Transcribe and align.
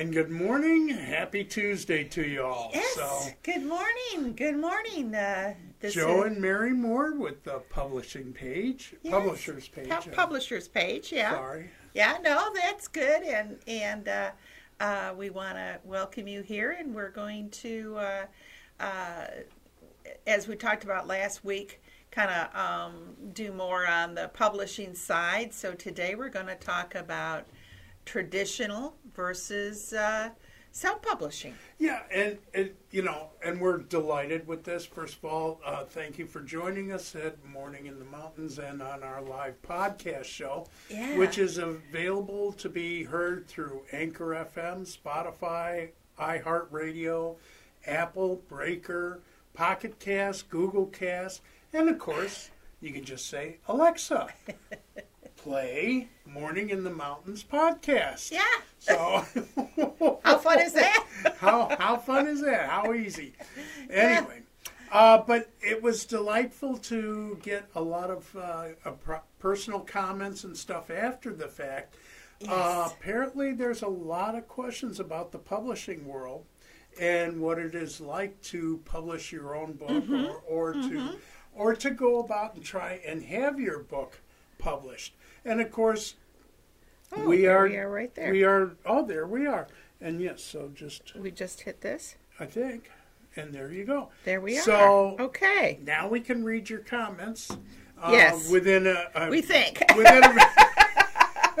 and 0.00 0.12
good 0.12 0.30
morning. 0.30 0.88
Happy 0.88 1.44
Tuesday 1.44 2.04
to 2.04 2.26
you 2.26 2.42
all. 2.42 2.70
Yes. 2.74 2.94
So. 2.94 3.30
Good 3.42 3.64
morning. 3.64 4.34
Good 4.34 4.56
morning. 4.56 5.14
Uh, 5.14 5.54
this 5.80 5.94
Joe 5.94 6.22
is 6.22 6.32
and 6.32 6.40
Mary 6.40 6.72
Moore 6.72 7.14
with 7.14 7.42
the 7.44 7.60
publishing 7.70 8.32
page, 8.32 8.94
Yes. 9.02 9.12
publishers 9.12 9.68
page. 9.68 9.88
Pu- 9.88 10.10
uh, 10.10 10.14
publisher's 10.14 10.68
page. 10.68 11.10
Yeah. 11.12 11.32
Sorry. 11.32 11.70
Yeah. 11.94 12.18
No, 12.22 12.52
that's 12.54 12.86
good. 12.86 13.22
And 13.22 13.58
and 13.66 14.08
uh, 14.08 14.30
uh, 14.78 15.14
we 15.16 15.30
want 15.30 15.56
to 15.56 15.78
welcome 15.84 16.28
you 16.28 16.42
here, 16.42 16.72
and 16.72 16.94
we're 16.94 17.10
going 17.10 17.50
to, 17.50 17.96
uh, 17.98 18.26
uh, 18.78 19.26
as 20.26 20.46
we 20.48 20.56
talked 20.56 20.84
about 20.84 21.06
last 21.06 21.44
week, 21.44 21.82
kind 22.10 22.30
of 22.30 22.54
um, 22.56 23.14
do 23.32 23.52
more 23.52 23.86
on 23.86 24.14
the 24.14 24.28
publishing 24.28 24.94
side. 24.94 25.52
So 25.52 25.72
today 25.72 26.14
we're 26.14 26.28
going 26.28 26.46
to 26.46 26.56
talk 26.56 26.94
about 26.94 27.46
traditional 28.04 28.94
versus 29.14 29.92
uh, 29.92 30.30
self-publishing. 30.72 31.54
Yeah, 31.78 32.00
and, 32.12 32.38
and 32.54 32.70
you 32.90 33.02
know, 33.02 33.30
and 33.44 33.60
we're 33.60 33.78
delighted 33.78 34.46
with 34.46 34.64
this. 34.64 34.84
First 34.86 35.16
of 35.18 35.24
all, 35.24 35.60
uh, 35.64 35.84
thank 35.84 36.18
you 36.18 36.26
for 36.26 36.40
joining 36.40 36.92
us 36.92 37.14
at 37.14 37.44
Morning 37.44 37.86
in 37.86 37.98
the 37.98 38.04
Mountains 38.04 38.58
and 38.58 38.80
on 38.82 39.02
our 39.02 39.20
live 39.22 39.60
podcast 39.62 40.24
show, 40.24 40.66
Yeah. 40.90 41.16
which 41.18 41.38
is 41.38 41.58
available 41.58 42.52
to 42.52 42.68
be 42.68 43.04
heard 43.04 43.46
through 43.48 43.82
Anchor 43.92 44.34
FM, 44.54 44.86
Spotify, 44.86 45.90
iHeartRadio, 46.18 47.36
Apple, 47.86 48.42
Breaker, 48.48 49.20
Pocket 49.54 49.98
Cast, 49.98 50.48
Google 50.50 50.86
Cast, 50.86 51.40
and 51.72 51.88
of 51.88 51.98
course, 51.98 52.50
you 52.80 52.92
can 52.92 53.04
just 53.04 53.28
say, 53.28 53.58
Alexa, 53.68 54.28
play 55.42 56.08
Morning 56.26 56.70
in 56.70 56.84
the 56.84 56.90
Mountains 56.90 57.42
podcast. 57.42 58.30
Yeah. 58.30 58.44
So, 58.78 59.24
How 60.24 60.38
fun 60.38 60.60
is 60.60 60.72
that? 60.74 61.06
how 61.38 61.74
how 61.78 61.96
fun 61.96 62.26
is 62.26 62.40
that? 62.42 62.68
How 62.68 62.92
easy? 62.92 63.32
Anyway, 63.90 64.42
uh, 64.92 65.18
but 65.26 65.50
it 65.60 65.82
was 65.82 66.04
delightful 66.04 66.76
to 66.78 67.38
get 67.42 67.68
a 67.74 67.80
lot 67.82 68.08
of 68.10 68.36
uh, 68.36 68.68
pro- 69.02 69.20
personal 69.40 69.80
comments 69.80 70.44
and 70.44 70.56
stuff 70.56 70.90
after 70.90 71.34
the 71.34 71.48
fact. 71.48 71.96
Uh, 72.48 72.88
apparently, 72.92 73.52
there's 73.52 73.82
a 73.82 73.88
lot 73.88 74.34
of 74.36 74.46
questions 74.46 75.00
about 75.00 75.32
the 75.32 75.38
publishing 75.38 76.06
world 76.06 76.44
and 77.00 77.40
what 77.40 77.58
it 77.58 77.74
is 77.74 78.00
like 78.00 78.40
to 78.42 78.80
publish 78.84 79.32
your 79.32 79.56
own 79.56 79.72
book 79.72 79.90
Mm-hmm. 79.90 80.26
or, 80.48 80.70
or 80.70 80.72
to 80.74 81.10
or 81.54 81.74
to 81.74 81.90
go 81.90 82.20
about 82.20 82.54
and 82.54 82.64
try 82.64 83.00
and 83.06 83.24
have 83.24 83.58
your 83.58 83.80
book 83.80 84.20
published. 84.58 85.14
And 85.44 85.60
of 85.60 85.70
course, 85.70 86.14
Oh, 87.12 87.26
we 87.26 87.46
are 87.46 87.66
we 87.66 87.76
are 87.76 87.90
right 87.90 88.14
there. 88.14 88.30
we 88.30 88.44
are 88.44 88.72
oh 88.86 89.04
there 89.04 89.26
we 89.26 89.46
are. 89.46 89.66
And 90.00 90.20
yes, 90.20 90.42
so 90.42 90.70
just 90.74 91.14
We 91.16 91.30
just 91.30 91.62
hit 91.62 91.80
this. 91.80 92.14
I 92.38 92.46
think. 92.46 92.90
And 93.36 93.52
there 93.52 93.70
you 93.70 93.84
go. 93.84 94.08
There 94.24 94.40
we 94.40 94.58
are. 94.58 94.62
So 94.62 95.16
okay. 95.18 95.78
now 95.84 96.08
we 96.08 96.20
can 96.20 96.44
read 96.44 96.68
your 96.70 96.80
comments. 96.80 97.50
Uh, 98.00 98.10
Yes. 98.12 98.48
Within 98.48 98.86
a, 98.86 99.08
a 99.14 99.28
We 99.28 99.42
think. 99.42 99.82
within 99.96 100.22
a, 100.24 100.30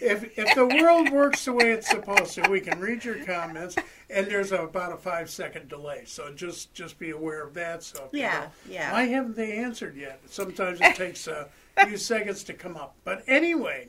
if 0.00 0.38
if 0.38 0.54
the 0.54 0.66
world 0.66 1.10
works 1.10 1.44
the 1.44 1.52
way 1.52 1.70
it's 1.72 1.88
supposed 1.88 2.34
to, 2.34 2.48
we 2.50 2.60
can 2.60 2.80
read 2.80 3.04
your 3.04 3.22
comments, 3.24 3.76
and 4.08 4.26
there's 4.26 4.52
a, 4.52 4.62
about 4.64 4.92
a 4.92 4.96
five 4.96 5.30
second 5.30 5.68
delay. 5.68 6.02
So 6.06 6.32
just 6.32 6.72
just 6.74 6.98
be 6.98 7.10
aware 7.10 7.46
of 7.46 7.54
that. 7.54 7.82
So 7.82 8.04
if 8.06 8.12
you 8.12 8.20
Yeah, 8.20 8.48
yeah. 8.68 8.92
Why 8.92 9.04
haven't 9.04 9.36
they 9.36 9.52
answered 9.52 9.96
yet? 9.96 10.20
Sometimes 10.26 10.80
it 10.80 10.96
takes 10.96 11.26
a 11.28 11.48
few 11.86 11.96
seconds 11.96 12.44
to 12.44 12.54
come 12.54 12.76
up. 12.76 12.96
But 13.04 13.22
anyway, 13.26 13.88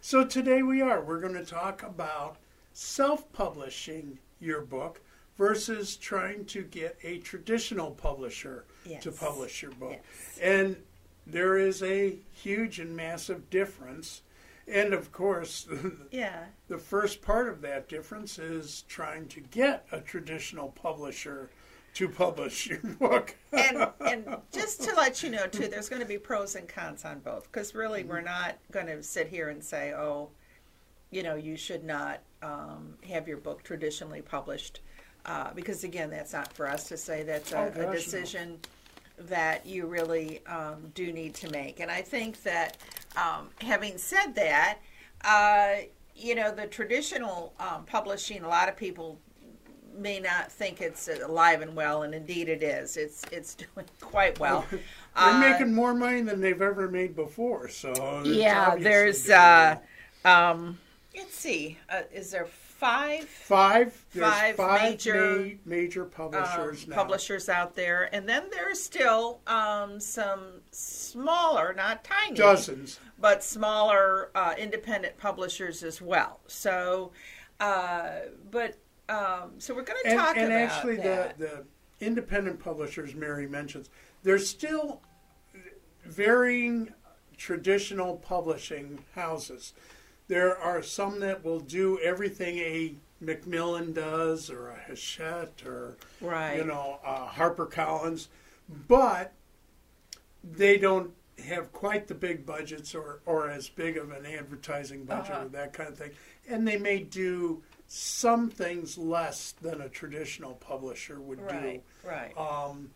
so 0.00 0.24
today 0.24 0.62
we 0.62 0.80
are. 0.80 1.00
We're 1.02 1.20
going 1.20 1.34
to 1.34 1.44
talk 1.44 1.82
about 1.82 2.36
self 2.72 3.30
publishing 3.32 4.18
your 4.40 4.62
book 4.62 5.00
versus 5.36 5.96
trying 5.96 6.44
to 6.46 6.62
get 6.62 6.96
a 7.02 7.18
traditional 7.18 7.90
publisher 7.92 8.64
to 9.00 9.10
publish 9.12 9.62
your 9.62 9.72
book. 9.72 9.92
Yes. 10.02 10.38
And 10.42 10.76
there 11.26 11.56
is 11.56 11.82
a 11.82 12.16
huge 12.32 12.78
and 12.78 12.94
massive 12.96 13.48
difference. 13.50 14.22
And 14.68 14.92
of 14.92 15.12
course, 15.12 15.66
Yeah. 16.10 16.44
the 16.68 16.78
first 16.78 17.22
part 17.22 17.48
of 17.48 17.60
that 17.62 17.88
difference 17.88 18.38
is 18.38 18.82
trying 18.88 19.28
to 19.28 19.40
get 19.40 19.86
a 19.92 20.00
traditional 20.00 20.68
publisher 20.70 21.50
to 21.94 22.08
publish 22.08 22.66
your 22.68 22.78
book. 22.78 23.34
And 23.52 23.88
and 24.06 24.36
just 24.52 24.82
to 24.84 24.94
let 24.94 25.22
you 25.22 25.30
know 25.30 25.46
too, 25.46 25.68
there's 25.68 25.88
going 25.88 26.02
to 26.02 26.08
be 26.08 26.18
pros 26.18 26.54
and 26.54 26.68
cons 26.68 27.04
on 27.04 27.20
both 27.20 27.50
because 27.50 27.74
really 27.74 28.04
we're 28.04 28.20
not 28.20 28.56
going 28.70 28.86
to 28.86 29.02
sit 29.02 29.28
here 29.28 29.48
and 29.48 29.62
say, 29.62 29.92
oh, 29.92 30.30
you 31.10 31.22
know, 31.22 31.34
you 31.34 31.56
should 31.56 31.84
not 31.84 32.20
um, 32.42 32.94
have 33.08 33.26
your 33.28 33.38
book 33.38 33.62
traditionally 33.62 34.22
published 34.22 34.80
uh, 35.26 35.52
because 35.54 35.84
again, 35.84 36.10
that's 36.10 36.32
not 36.32 36.52
for 36.52 36.68
us 36.68 36.88
to 36.88 36.96
say. 36.96 37.22
That's 37.22 37.52
Oh, 37.52 37.66
a, 37.66 37.70
gosh, 37.70 37.84
a 37.84 37.90
decision 37.92 38.58
that 39.18 39.66
you 39.66 39.86
really 39.86 40.44
um, 40.46 40.90
do 40.94 41.12
need 41.12 41.34
to 41.34 41.50
make. 41.50 41.80
And 41.80 41.90
I 41.90 42.00
think 42.02 42.42
that 42.44 42.78
um, 43.16 43.50
having 43.60 43.98
said 43.98 44.34
that, 44.36 44.78
uh, 45.22 45.82
you 46.16 46.34
know, 46.34 46.54
the 46.54 46.66
traditional 46.66 47.52
um, 47.58 47.84
publishing, 47.84 48.42
a 48.42 48.48
lot 48.48 48.68
of 48.68 48.76
people 48.76 49.18
may 49.96 50.20
not 50.20 50.50
think 50.52 50.80
it's 50.80 51.08
alive 51.08 51.60
and 51.62 51.74
well, 51.74 52.02
and 52.02 52.14
indeed 52.14 52.48
it 52.48 52.62
is. 52.62 52.96
It's 52.96 53.22
it's 53.32 53.54
doing 53.74 53.86
quite 54.00 54.38
well. 54.38 54.64
They're 54.70 54.80
Uh, 55.16 55.38
making 55.40 55.74
more 55.74 55.94
money 55.94 56.22
than 56.22 56.40
they've 56.40 56.62
ever 56.62 56.88
made 56.88 57.14
before. 57.16 57.68
So 57.68 58.22
yeah, 58.24 58.76
there's 58.76 59.28
uh, 59.30 59.78
well. 60.24 60.50
um, 60.52 60.78
let's 61.16 61.34
see, 61.34 61.78
uh, 61.88 62.02
is 62.12 62.30
there 62.30 62.46
five 62.46 63.24
five 63.28 63.92
five 63.92 64.56
five 64.56 64.82
major, 64.82 65.38
ma- 65.40 65.50
major 65.66 66.04
publishers 66.04 66.84
um, 66.84 66.90
publishers 66.92 67.48
out 67.48 67.74
there, 67.74 68.08
and 68.14 68.26
then 68.28 68.44
there's 68.52 68.82
still 68.82 69.40
um, 69.46 70.00
some 70.00 70.62
smaller, 70.70 71.74
not 71.76 72.04
tiny, 72.04 72.36
Dozens. 72.36 73.00
but 73.18 73.42
smaller 73.44 74.30
uh, 74.34 74.54
independent 74.56 75.18
publishers 75.18 75.82
as 75.82 76.00
well. 76.00 76.40
So, 76.46 77.12
uh, 77.58 78.10
but 78.50 78.78
um, 79.10 79.52
so 79.58 79.74
we're 79.74 79.82
going 79.82 79.98
to 80.04 80.10
And, 80.10 80.18
talk 80.18 80.36
and 80.36 80.46
about 80.46 80.58
actually, 80.60 80.96
that. 80.96 81.38
the 81.38 81.44
the 81.46 82.06
independent 82.06 82.58
publishers 82.60 83.14
Mary 83.14 83.46
mentions, 83.46 83.90
there's 84.22 84.48
still 84.48 85.00
varying 86.04 86.92
traditional 87.36 88.16
publishing 88.16 88.98
houses. 89.14 89.72
There 90.28 90.56
are 90.56 90.82
some 90.82 91.20
that 91.20 91.44
will 91.44 91.60
do 91.60 91.98
everything 92.00 92.58
a 92.58 92.94
Macmillan 93.20 93.92
does, 93.92 94.48
or 94.50 94.70
a 94.70 94.76
Hachette, 94.76 95.62
or 95.66 95.96
right. 96.22 96.56
you 96.56 96.64
know 96.64 97.00
uh, 97.04 97.26
Harper 97.26 97.66
Collins, 97.66 98.28
but 98.88 99.32
they 100.42 100.78
don't 100.78 101.10
have 101.46 101.72
quite 101.72 102.06
the 102.06 102.14
big 102.14 102.46
budgets 102.46 102.94
or, 102.94 103.20
or 103.26 103.48
as 103.50 103.68
big 103.68 103.96
of 103.96 104.10
an 104.12 104.24
advertising 104.26 105.04
budget 105.04 105.32
Uh-huh. 105.32 105.44
or 105.46 105.48
that 105.48 105.72
kind 105.72 105.88
of 105.90 105.98
thing, 105.98 106.12
and 106.48 106.66
they 106.66 106.78
may 106.78 107.00
do 107.00 107.62
some 107.92 108.48
things 108.48 108.96
less 108.96 109.50
than 109.60 109.80
a 109.80 109.88
traditional 109.88 110.54
publisher 110.54 111.20
would 111.20 111.42
right. 111.42 111.82
Right. 112.04 112.32
do. 112.36 112.40
Um, 112.40 112.90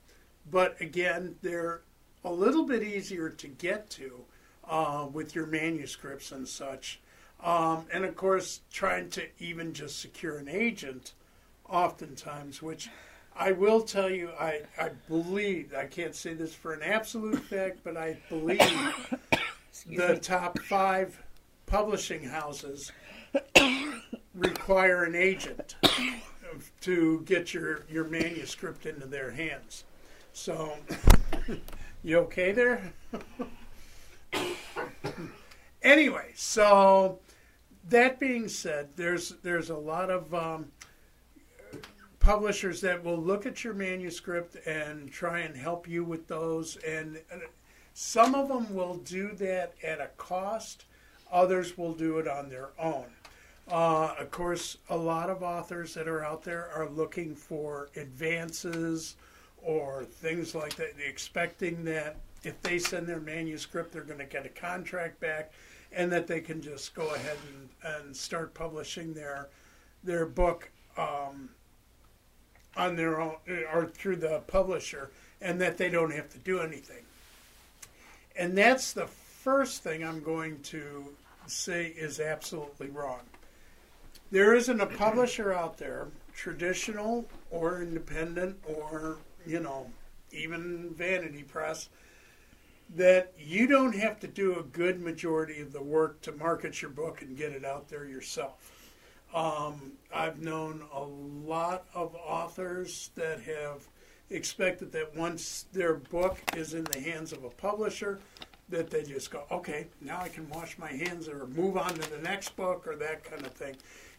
but 0.49 0.81
again, 0.81 1.35
they're 1.43 1.81
a 2.25 2.33
little 2.33 2.65
bit 2.65 2.85
easier 2.85 3.29
to 3.29 3.49
get 3.49 3.91
to 3.91 4.25
uh, 4.69 5.09
with 5.13 5.35
your 5.35 5.47
manuscripts 5.47 6.31
and 6.31 6.47
such. 6.47 7.01
Um, 7.43 7.87
and 7.93 8.05
of 8.05 8.15
course, 8.15 8.61
trying 8.73 9.11
to 9.11 9.25
even 9.41 9.73
just 9.73 10.01
secure 10.01 10.39
an 10.39 10.49
agent, 10.49 11.15
oftentimes, 11.69 12.63
which 12.63 12.89
I 13.35 13.51
will 13.51 13.83
tell 13.83 14.09
you, 14.09 14.31
I, 14.39 14.61
I 14.79 14.91
believe, 15.09 15.75
I 15.77 15.87
can't 15.87 16.15
say 16.15 16.35
this 16.35 16.55
for 16.55 16.73
an 16.73 16.83
absolute 16.83 17.43
fact, 17.43 17.81
but 17.83 17.97
I 17.97 18.17
believe 18.29 18.61
the 19.89 20.09
me. 20.13 20.19
top 20.21 20.61
five 20.61 21.21
publishing 21.67 22.23
houses 22.23 22.93
require 24.35 25.05
an 25.05 25.15
agent 25.15 25.77
to 26.81 27.21
get 27.23 27.55
your, 27.55 27.85
your 27.89 28.05
manuscript 28.05 28.87
into 28.87 29.07
their 29.07 29.31
hands. 29.31 29.85
So, 30.33 30.77
you 32.03 32.19
okay 32.19 32.53
there? 32.53 32.93
anyway, 35.83 36.33
so 36.35 37.19
that 37.89 38.19
being 38.19 38.49
said, 38.49 38.89
there's 38.97 39.35
there's 39.43 39.71
a 39.71 39.77
lot 39.77 40.11
of 40.11 40.35
um, 40.35 40.67
publishers 42.19 42.81
that 42.81 43.05
will 43.05 43.19
look 43.19 43.47
at 43.47 43.63
your 43.63 43.75
manuscript 43.75 44.57
and 44.67 45.11
try 45.11 45.41
and 45.41 45.57
help 45.57 45.89
you 45.89 46.05
with 46.05 46.27
those, 46.27 46.77
and 46.79 47.19
uh, 47.33 47.39
some 47.93 48.35
of 48.35 48.49
them 48.49 48.75
will 48.75 48.97
do 48.97 49.33
that 49.35 49.75
at 49.83 50.01
a 50.01 50.09
cost. 50.17 50.87
Others 51.31 51.77
will 51.77 51.95
do 51.95 52.19
it 52.19 52.29
on 52.29 52.49
their 52.49 52.71
own. 52.79 53.07
Uh, 53.71 54.15
of 54.19 54.31
course, 54.31 54.77
a 54.91 54.97
lot 54.97 55.31
of 55.31 55.43
authors 55.43 55.95
that 55.95 56.07
are 56.07 56.23
out 56.23 56.43
there 56.43 56.71
are 56.75 56.89
looking 56.89 57.35
for 57.35 57.89
advances 57.97 59.17
or 59.63 60.05
things 60.05 60.55
like 60.55 60.75
that, 60.77 60.91
expecting 61.05 61.83
that 61.85 62.17
if 62.43 62.61
they 62.61 62.79
send 62.79 63.07
their 63.07 63.21
manuscript, 63.21 63.91
they're 63.91 64.03
going 64.03 64.19
to 64.19 64.27
get 64.27 64.45
a 64.45 64.51
contract 64.51 65.19
back 65.21 65.53
and 65.93 66.13
that 66.13 66.27
they 66.27 66.41
can 66.41 66.61
just 66.61 66.95
go 66.95 67.15
ahead 67.15 67.39
and, 67.49 67.95
and 67.95 68.17
start 68.17 68.53
publishing 68.55 69.15
their 69.15 69.49
their 70.03 70.27
book 70.27 70.71
um, 70.99 71.49
on 72.77 72.97
their 72.97 73.21
own 73.21 73.37
or 73.73 73.87
through 73.87 74.17
the 74.17 74.41
publisher, 74.47 75.11
and 75.41 75.59
that 75.61 75.79
they 75.79 75.89
don't 75.89 76.13
have 76.13 76.29
to 76.29 76.39
do 76.39 76.61
anything. 76.61 77.03
And 78.37 78.59
that's 78.59 78.93
the 78.93 79.07
first 79.07 79.83
thing 79.83 80.05
I'm 80.05 80.23
going 80.23 80.61
to 80.65 81.05
say 81.47 81.87
is 81.87 82.21
absolutely 82.21 82.89
wrong. 82.89 83.21
There 84.31 84.55
isn't 84.55 84.81
a 84.81 84.87
publisher 84.87 85.53
out 85.53 85.79
there, 85.79 86.09
traditional 86.35 87.27
or 87.51 87.83
independent 87.83 88.57
or, 88.67 89.19
you 89.47 89.61
know, 89.61 89.91
even 90.33 90.93
vanity 90.97 91.43
press, 91.43 91.89
that 92.97 93.33
you 93.39 93.67
don't 93.67 93.95
have 93.95 94.21
to 94.21 94.27
do 94.27 94.59
a 94.59 94.63
good 94.63 95.01
majority 95.01 95.61
of 95.61 95.73
the 95.73 95.83
work 95.83 96.21
to 96.23 96.33
market 96.33 96.83
your 96.83 96.91
book 96.91 97.23
and 97.23 97.37
get 97.37 97.53
it 97.53 97.65
out 97.65 97.89
there 97.89 98.05
yourself. 98.05 98.73
Um, 99.35 99.93
I've 100.13 100.41
known 100.41 100.85
a 100.93 101.03
lot 101.03 101.87
of 101.95 102.15
authors 102.15 103.11
that 103.17 103.41
have 103.43 103.87
expected 104.31 104.93
that 104.93 105.15
once 105.17 105.67
their 105.73 105.95
book 105.95 106.39
is 106.57 106.75
in 106.75 106.85
the 106.85 107.01
hands 107.01 107.33
of 107.33 107.45
a 107.45 107.51
publisher, 107.51 108.21
that 108.69 108.91
they 108.91 109.03
just 109.03 109.31
go, 109.31 109.45
okay, 109.51 109.87
now 110.01 110.21
I 110.21 110.29
can 110.29 110.49
wash 110.51 110.79
my 110.79 110.91
hands 110.91 111.29
or 111.29 111.47
move 111.49 111.77
on 111.77 111.95
to 111.95 112.11
the 112.11 112.19
next 112.19 112.57
book 112.57 112.87
or 112.87 112.97
that 112.97 113.25
kind 113.25 113.45
of 113.45 113.53
thing. 113.53 113.77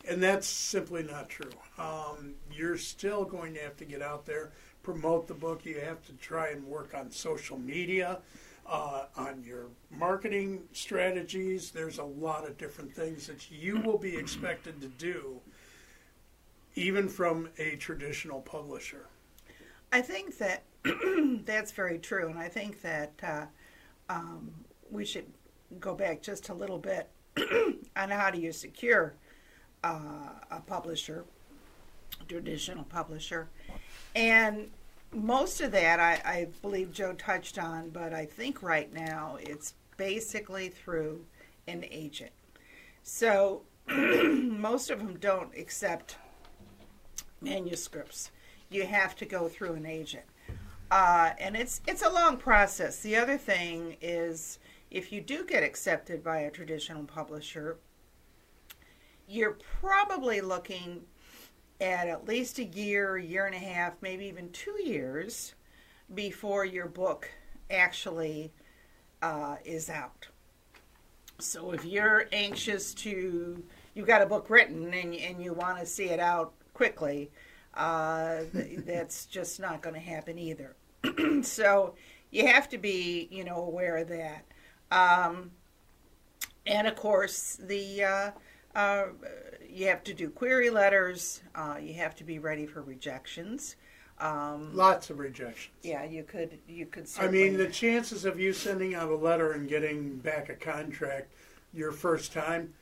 And 0.07 0.21
that's 0.21 0.47
simply 0.47 1.03
not 1.03 1.29
true. 1.29 1.51
Um, 1.79 2.35
you're 2.51 2.77
still 2.77 3.25
going 3.25 3.55
to 3.55 3.61
have 3.61 3.75
to 3.77 3.85
get 3.85 4.01
out 4.01 4.25
there, 4.25 4.51
promote 4.83 5.27
the 5.27 5.33
book. 5.33 5.65
You 5.65 5.79
have 5.79 6.05
to 6.05 6.13
try 6.13 6.49
and 6.49 6.63
work 6.65 6.93
on 6.93 7.09
social 7.11 7.57
media, 7.57 8.19
uh, 8.67 9.05
on 9.17 9.43
your 9.43 9.65
marketing 9.89 10.63
strategies. 10.73 11.71
There's 11.71 11.97
a 11.97 12.03
lot 12.03 12.47
of 12.47 12.57
different 12.57 12.93
things 12.93 13.27
that 13.27 13.49
you 13.49 13.79
will 13.79 13.97
be 13.97 14.15
expected 14.15 14.79
to 14.81 14.87
do, 14.87 15.39
even 16.75 17.09
from 17.09 17.49
a 17.57 17.75
traditional 17.77 18.41
publisher. 18.41 19.07
I 19.91 20.01
think 20.01 20.37
that 20.37 20.63
that's 21.45 21.71
very 21.71 21.97
true, 21.97 22.27
and 22.27 22.37
I 22.37 22.49
think 22.49 22.81
that 22.81 23.13
uh, 23.23 23.45
um, 24.09 24.51
we 24.91 25.03
should 25.03 25.25
go 25.79 25.95
back 25.95 26.21
just 26.21 26.49
a 26.49 26.53
little 26.53 26.77
bit 26.77 27.09
on 27.95 28.09
how 28.09 28.29
do 28.29 28.39
you 28.39 28.51
secure 28.51 29.15
uh, 29.85 30.29
a 30.51 30.59
publisher, 30.61 31.25
traditional 32.27 32.83
publisher, 32.85 33.47
and 34.15 34.69
most 35.13 35.61
of 35.61 35.71
that 35.71 35.99
I, 35.99 36.21
I 36.25 36.47
believe 36.61 36.91
Joe 36.91 37.13
touched 37.13 37.57
on, 37.57 37.89
but 37.89 38.13
I 38.13 38.25
think 38.25 38.61
right 38.61 38.91
now 38.93 39.37
it's 39.39 39.73
basically 39.97 40.69
through 40.69 41.25
an 41.67 41.85
agent. 41.89 42.31
So 43.03 43.61
most 43.87 44.89
of 44.89 44.99
them 44.99 45.17
don't 45.19 45.55
accept 45.57 46.17
manuscripts. 47.41 48.31
You 48.69 48.85
have 48.85 49.15
to 49.17 49.25
go 49.25 49.47
through 49.47 49.73
an 49.73 49.85
agent. 49.85 50.25
Uh, 50.91 51.31
and 51.39 51.55
it's 51.55 51.81
it's 51.87 52.03
a 52.03 52.09
long 52.09 52.37
process. 52.37 52.99
The 52.99 53.15
other 53.15 53.37
thing 53.37 53.97
is 54.01 54.59
if 54.91 55.11
you 55.11 55.21
do 55.21 55.45
get 55.45 55.63
accepted 55.63 56.23
by 56.23 56.39
a 56.39 56.51
traditional 56.51 57.03
publisher, 57.03 57.77
you're 59.27 59.57
probably 59.79 60.41
looking 60.41 61.01
at 61.81 62.07
at 62.07 62.27
least 62.27 62.59
a 62.59 62.63
year, 62.63 63.17
year 63.17 63.45
and 63.45 63.55
a 63.55 63.59
half, 63.59 63.93
maybe 64.01 64.25
even 64.25 64.49
two 64.51 64.81
years 64.83 65.55
before 66.13 66.65
your 66.65 66.87
book 66.87 67.29
actually 67.69 68.51
uh, 69.21 69.55
is 69.65 69.89
out. 69.89 70.27
So 71.39 71.71
if 71.71 71.83
you're 71.83 72.27
anxious 72.31 72.93
to, 72.95 73.63
you've 73.93 74.07
got 74.07 74.21
a 74.21 74.25
book 74.25 74.49
written 74.49 74.93
and, 74.93 75.13
and 75.13 75.43
you 75.43 75.53
want 75.53 75.79
to 75.79 75.85
see 75.85 76.05
it 76.05 76.19
out 76.19 76.53
quickly, 76.73 77.31
uh, 77.73 78.43
that's 78.53 79.25
just 79.25 79.59
not 79.59 79.81
going 79.81 79.95
to 79.95 79.99
happen 80.01 80.37
either. 80.39 80.75
so 81.41 81.95
you 82.31 82.47
have 82.47 82.69
to 82.69 82.77
be, 82.77 83.27
you 83.31 83.43
know, 83.43 83.57
aware 83.57 83.97
of 83.97 84.07
that. 84.09 84.45
Um, 84.91 85.51
and 86.65 86.87
of 86.87 86.95
course, 86.95 87.59
the 87.61 88.03
uh, 88.03 88.31
uh, 88.75 89.05
you 89.67 89.87
have 89.87 90.03
to 90.03 90.13
do 90.13 90.29
query 90.29 90.69
letters. 90.69 91.41
Uh, 91.55 91.77
you 91.81 91.93
have 91.95 92.15
to 92.15 92.23
be 92.23 92.39
ready 92.39 92.65
for 92.65 92.81
rejections. 92.81 93.75
Um, 94.19 94.73
Lots 94.75 95.09
of 95.09 95.19
rejections. 95.19 95.75
yeah, 95.83 96.05
you 96.05 96.23
could 96.23 96.57
you 96.69 96.85
could. 96.85 97.07
I 97.19 97.27
mean, 97.27 97.57
the 97.57 97.67
chances 97.67 98.23
of 98.23 98.39
you 98.39 98.53
sending 98.53 98.95
out 98.95 99.09
a 99.09 99.15
letter 99.15 99.51
and 99.51 99.67
getting 99.67 100.17
back 100.17 100.47
a 100.49 100.55
contract 100.55 101.33
your 101.73 101.91
first 101.91 102.31
time, 102.31 102.73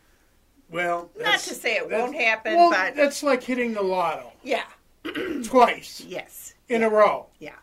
well, 0.70 1.10
not 1.16 1.24
that's- 1.24 1.48
to 1.48 1.56
say 1.56 1.76
it 1.78 1.90
won't 1.90 2.16
happen, 2.16 2.56
well, 2.56 2.70
but 2.70 2.96
that's 2.96 3.24
like 3.24 3.42
hitting 3.42 3.74
the 3.74 3.82
lotto 3.82 4.32
yeah, 4.44 4.66
twice 5.44 6.02
yes, 6.08 6.54
in 6.70 6.84
a 6.84 6.90
row. 6.90 7.26
yeah, 7.40 7.56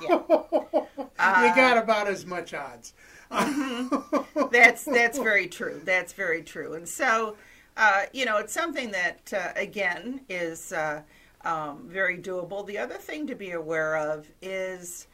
you 0.00 0.08
got 1.56 1.78
about 1.78 2.08
as 2.08 2.26
much 2.26 2.52
odds. 2.52 2.92
that's 4.50 4.84
that's 4.84 5.18
very 5.18 5.48
true. 5.48 5.80
That's 5.84 6.12
very 6.12 6.42
true. 6.42 6.74
And 6.74 6.88
so, 6.88 7.36
uh, 7.76 8.02
you 8.12 8.24
know, 8.24 8.38
it's 8.38 8.52
something 8.52 8.90
that 8.92 9.32
uh, 9.32 9.52
again 9.56 10.20
is 10.28 10.72
uh, 10.72 11.02
um, 11.44 11.84
very 11.88 12.18
doable. 12.18 12.66
The 12.66 12.78
other 12.78 12.96
thing 12.96 13.26
to 13.26 13.34
be 13.34 13.52
aware 13.52 13.96
of 13.96 14.28
is 14.42 15.06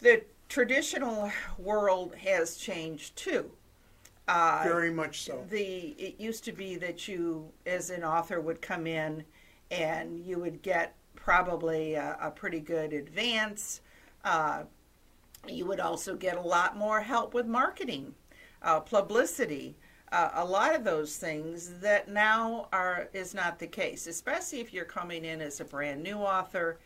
the 0.00 0.22
traditional 0.48 1.30
world 1.58 2.14
has 2.16 2.56
changed 2.56 3.16
too. 3.16 3.50
Uh, 4.26 4.60
Very 4.62 4.90
much 4.90 5.22
so. 5.22 5.42
the 5.48 5.94
it 5.98 6.20
used 6.20 6.44
to 6.44 6.52
be 6.52 6.76
that 6.76 7.08
you 7.08 7.50
as 7.64 7.88
an 7.88 8.04
author 8.04 8.42
would 8.42 8.60
come 8.60 8.86
in 8.86 9.24
and 9.70 10.20
you 10.20 10.38
would 10.38 10.60
get 10.60 10.94
probably 11.16 11.94
a, 11.94 12.16
a 12.20 12.30
pretty 12.30 12.60
good 12.60 12.92
advance 12.92 13.80
uh, 14.24 14.64
you 15.46 15.66
would 15.66 15.80
also 15.80 16.14
get 16.14 16.36
a 16.36 16.40
lot 16.40 16.76
more 16.76 17.00
help 17.00 17.34
with 17.34 17.46
marketing 17.46 18.14
uh, 18.62 18.80
publicity 18.80 19.76
uh, 20.10 20.30
a 20.34 20.44
lot 20.44 20.74
of 20.74 20.84
those 20.84 21.16
things 21.16 21.80
that 21.80 22.08
now 22.08 22.66
are 22.72 23.08
is 23.12 23.34
not 23.34 23.58
the 23.58 23.66
case 23.66 24.06
especially 24.06 24.60
if 24.60 24.72
you're 24.72 24.84
coming 24.84 25.24
in 25.24 25.40
as 25.40 25.60
a 25.60 25.64
brand 25.64 26.02
new 26.02 26.16
author 26.16 26.78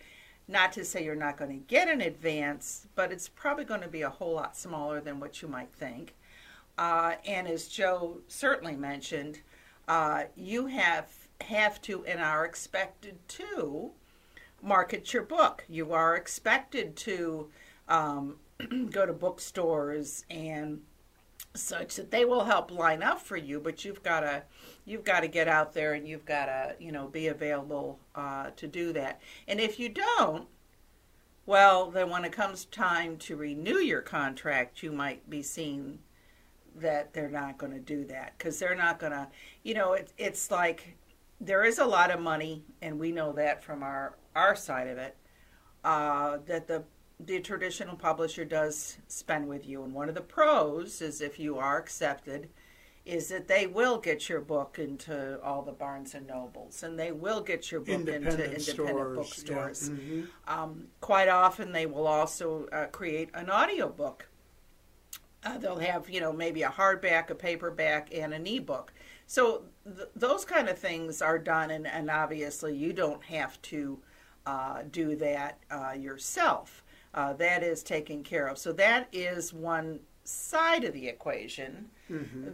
not 0.49 0.73
to 0.73 0.85
say 0.85 1.05
you're 1.05 1.15
not 1.15 1.37
going 1.37 1.51
to 1.51 1.67
get 1.67 1.89
an 1.89 2.01
advance 2.01 2.87
but 2.95 3.13
it's 3.13 3.29
probably 3.29 3.65
going 3.65 3.81
to 3.81 3.89
be 3.89 4.03
a 4.03 4.11
whole 4.11 4.35
lot 4.35 4.57
smaller 4.57 5.01
than 5.01 5.19
what 5.19 5.41
you 5.41 5.49
might 5.49 5.73
think 5.73 6.15
uh, 6.79 7.17
and 7.27 7.47
as 7.47 7.69
Joe 7.69 8.19
certainly 8.29 8.77
mentioned, 8.77 9.41
uh, 9.89 10.25
you 10.37 10.67
have 10.67 11.11
have 11.43 11.83
to 11.83 12.05
and 12.05 12.21
are 12.21 12.45
expected 12.45 13.17
to 13.29 13.91
market 14.63 15.13
your 15.13 15.25
book. 15.25 15.65
You 15.69 15.93
are 15.93 16.17
expected 16.17 16.95
to 16.99 17.51
um, 17.93 18.37
go 18.91 19.07
to 19.07 19.13
bookstores 19.13 20.25
and 20.31 20.81
such 21.55 21.97
that 21.97 22.11
they 22.11 22.25
will 22.25 22.45
help 22.45 22.71
line 22.71 23.03
up 23.03 23.21
for 23.21 23.37
you. 23.37 23.61
But 23.61 23.85
you've 23.85 24.03
got 24.03 24.21
to 24.21 24.43
you've 24.85 25.05
got 25.05 25.21
to 25.21 25.29
get 25.29 25.47
out 25.47 25.75
there 25.75 25.93
and 25.93 26.09
you've 26.09 26.25
got 26.25 26.47
to 26.47 26.75
you 26.81 26.91
know 26.91 27.07
be 27.07 27.29
available 27.29 27.99
uh, 28.15 28.51
to 28.57 28.67
do 28.67 28.93
that. 28.95 29.21
And 29.47 29.61
if 29.61 29.79
you 29.79 29.91
don't, 29.91 30.47
well, 31.45 31.91
then 31.91 32.09
when 32.09 32.25
it 32.25 32.33
comes 32.33 32.65
time 32.65 33.19
to 33.19 33.37
renew 33.37 33.79
your 33.79 34.01
contract, 34.01 34.83
you 34.83 34.93
might 34.93 35.29
be 35.29 35.43
seen 35.43 35.99
that 36.77 37.13
they're 37.13 37.29
not 37.29 37.59
going 37.59 37.73
to 37.73 37.79
do 37.79 38.05
that 38.07 38.33
because 38.39 38.59
they're 38.59 38.75
not 38.75 38.99
going 38.99 39.13
to 39.13 39.29
you 39.63 39.75
know 39.75 39.93
it, 39.93 40.11
it's 40.17 40.51
like 40.51 40.97
there 41.39 41.65
is 41.65 41.79
a 41.79 41.85
lot 41.85 42.11
of 42.11 42.19
money 42.19 42.65
and 42.81 42.99
we 42.99 43.13
know 43.13 43.31
that 43.31 43.63
from 43.63 43.83
our 43.83 44.17
our 44.35 44.57
side 44.57 44.89
of 44.89 44.97
it 44.97 45.15
uh, 45.85 46.39
that 46.47 46.67
the 46.67 46.83
the 47.27 47.41
traditional 47.41 47.97
publisher 47.97 48.45
does 48.45 48.99
spend 49.09 49.49
with 49.49 49.67
you 49.67 49.83
and 49.85 49.93
one 49.93 50.09
of 50.09 50.15
the 50.15 50.21
pros 50.21 51.01
is 51.01 51.21
if 51.21 51.39
you 51.39 51.59
are 51.59 51.79
accepted 51.79 52.49
is 53.05 53.29
that 53.29 53.49
they 53.49 53.67
will 53.67 53.99
get 53.99 54.29
your 54.29 54.41
book 54.41 54.79
into 54.79 55.41
all 55.43 55.63
the 55.63 55.73
barnes 55.73 56.15
and 56.15 56.27
nobles 56.27 56.83
and 56.83 56.99
they 56.99 57.11
will 57.11 57.41
get 57.41 57.71
your 57.71 57.81
book 57.81 57.89
into 57.89 58.15
Independent 58.15 58.55
independent 58.55 58.63
stores, 58.63 59.17
bookstores 59.17 59.89
yeah. 59.89 59.95
Mhm. 59.95 60.27
um, 60.49 60.87
quite 61.01 61.29
often 61.29 61.73
they 61.73 61.87
will 61.87 62.07
also 62.07 62.67
uh, 62.67 62.87
create 62.87 63.29
an 63.35 63.51
audiobook 63.51 64.29
uh, 65.45 65.59
they'll 65.59 65.79
have 65.79 66.09
you 66.09 66.21
know 66.21 66.33
maybe 66.33 66.63
a 66.63 66.69
hardback 66.71 67.31
a 67.31 67.35
paperback 67.35 68.09
and 68.15 68.33
an 68.33 68.47
ebook 68.47 68.93
so 69.27 69.65
th- 69.85 70.09
those 70.15 70.45
kind 70.45 70.69
of 70.69 70.79
things 70.79 71.21
are 71.21 71.39
done 71.39 71.71
and, 71.71 71.87
and 71.87 72.11
obviously 72.11 72.75
you 72.77 72.93
don't 72.93 73.25
have 73.25 73.61
to 73.63 73.99
uh, 74.47 74.83
do 74.91 75.15
that 75.17 75.59
uh, 75.71 75.93
yourself 75.93 76.83
uh, 77.15 77.33
that 77.35 77.63
is 77.63 77.83
taken 77.83 78.23
care 78.23 78.47
of 78.47 78.57
so 78.59 78.73
that 78.73 79.09
is 79.13 79.53
one 79.53 80.01
side 80.25 80.85
of 80.85 80.93
the 80.95 81.09
equation 81.09 81.89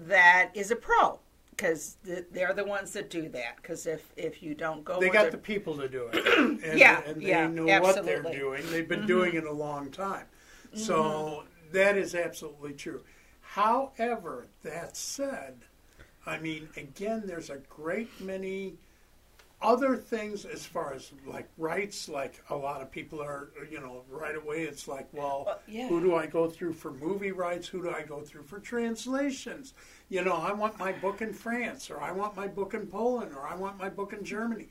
that 0.06 0.50
is 0.54 0.70
a 0.70 0.76
pro 0.76 1.18
because 1.50 1.96
th- 2.06 2.24
they're 2.30 2.54
the 2.54 2.64
ones 2.64 2.92
that 2.92 3.10
do 3.10 3.28
that 3.28 3.56
because 3.56 3.86
if, 3.86 4.12
if 4.16 4.42
you 4.42 4.54
don't 4.54 4.84
go 4.84 5.00
They 5.00 5.08
got 5.10 5.22
they're- 5.22 5.30
the 5.32 5.38
people 5.38 5.76
to 5.78 5.88
do 5.88 6.08
it. 6.12 6.38
And, 6.64 6.78
Yeah, 6.78 7.02
and 7.04 7.20
they 7.20 7.28
yeah, 7.30 7.48
know 7.48 7.66
what 7.80 8.04
they're. 8.04 8.22
Mm-hmm. 8.22 8.38
doing. 8.38 8.62
They've 8.70 8.88
been 8.88 9.06
doing 9.06 9.34
it 9.34 9.42
a 9.44 9.52
long 9.52 9.90
time. 9.90 10.26
So 10.72 11.44
that 11.72 11.96
is 11.96 12.14
absolutely 12.14 12.74
true. 12.74 13.02
However, 13.40 14.46
that 14.62 14.96
said, 14.96 15.56
I 16.26 16.38
mean, 16.38 16.68
again, 16.76 17.24
there's 17.26 17.50
a 17.50 17.56
great 17.68 18.20
many 18.20 18.74
other 19.60 19.96
things 19.96 20.44
as 20.44 20.64
far 20.64 20.92
as 20.94 21.10
like 21.26 21.48
rights, 21.58 22.08
like 22.08 22.40
a 22.50 22.54
lot 22.54 22.80
of 22.80 22.90
people 22.92 23.20
are, 23.20 23.48
you 23.70 23.80
know, 23.80 24.02
right 24.08 24.36
away 24.36 24.62
it's 24.62 24.86
like, 24.86 25.08
well, 25.12 25.44
Well, 25.46 25.60
yeah. 25.66 25.88
who 25.88 26.00
do 26.00 26.14
I 26.14 26.26
go 26.26 26.48
through 26.48 26.74
for 26.74 26.92
movie 26.92 27.32
rights? 27.32 27.66
Who 27.66 27.82
do 27.82 27.90
I 27.90 28.02
go 28.02 28.20
through 28.20 28.44
for 28.44 28.60
translations? 28.60 29.74
You 30.10 30.22
know, 30.22 30.34
I 30.34 30.52
want 30.52 30.78
my 30.78 30.92
book 30.92 31.22
in 31.22 31.32
France, 31.32 31.90
or 31.90 32.00
I 32.00 32.12
want 32.12 32.36
my 32.36 32.46
book 32.46 32.72
in 32.74 32.86
Poland, 32.86 33.32
or 33.34 33.46
I 33.46 33.56
want 33.56 33.78
my 33.78 33.88
book 33.88 34.12
in 34.12 34.24
Germany. 34.24 34.68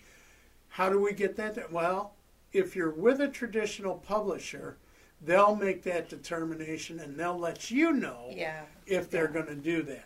How 0.70 0.90
do 0.90 1.02
we 1.02 1.12
get 1.14 1.36
that? 1.36 1.72
Well, 1.72 2.14
if 2.54 2.76
you're 2.76 2.92
with 2.92 3.20
a 3.20 3.28
traditional 3.28 3.96
publisher, 3.96 4.78
they'll 5.22 5.56
make 5.56 5.84
that 5.84 6.08
determination 6.10 7.00
and 7.00 7.18
they'll 7.18 7.38
let 7.38 7.70
you 7.70 7.92
know 7.92 8.30
Yeah. 8.32 8.62
if 8.86 9.10
they're 9.10 9.28
going 9.28 9.48
to 9.48 9.56
do 9.56 9.82
that. 9.84 10.06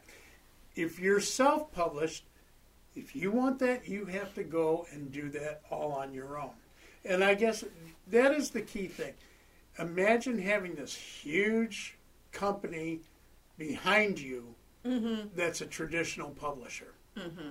If 0.75 0.99
you're 0.99 1.19
self 1.19 1.71
published, 1.71 2.23
if 2.95 3.15
you 3.15 3.31
want 3.31 3.59
that, 3.59 3.87
you 3.87 4.05
have 4.05 4.33
to 4.35 4.43
go 4.43 4.85
and 4.91 5.11
do 5.11 5.29
that 5.29 5.61
all 5.69 5.91
on 5.93 6.13
your 6.13 6.39
own. 6.39 6.51
And 7.05 7.23
I 7.23 7.33
guess 7.33 7.63
that 8.07 8.33
is 8.33 8.49
the 8.49 8.61
key 8.61 8.87
thing. 8.87 9.13
Imagine 9.79 10.37
having 10.39 10.75
this 10.75 10.93
huge 10.93 11.97
company 12.31 12.99
behind 13.57 14.19
you 14.19 14.53
mm-hmm. 14.85 15.27
that's 15.35 15.61
a 15.61 15.65
traditional 15.65 16.31
publisher. 16.31 16.93
Mm-hmm. 17.17 17.49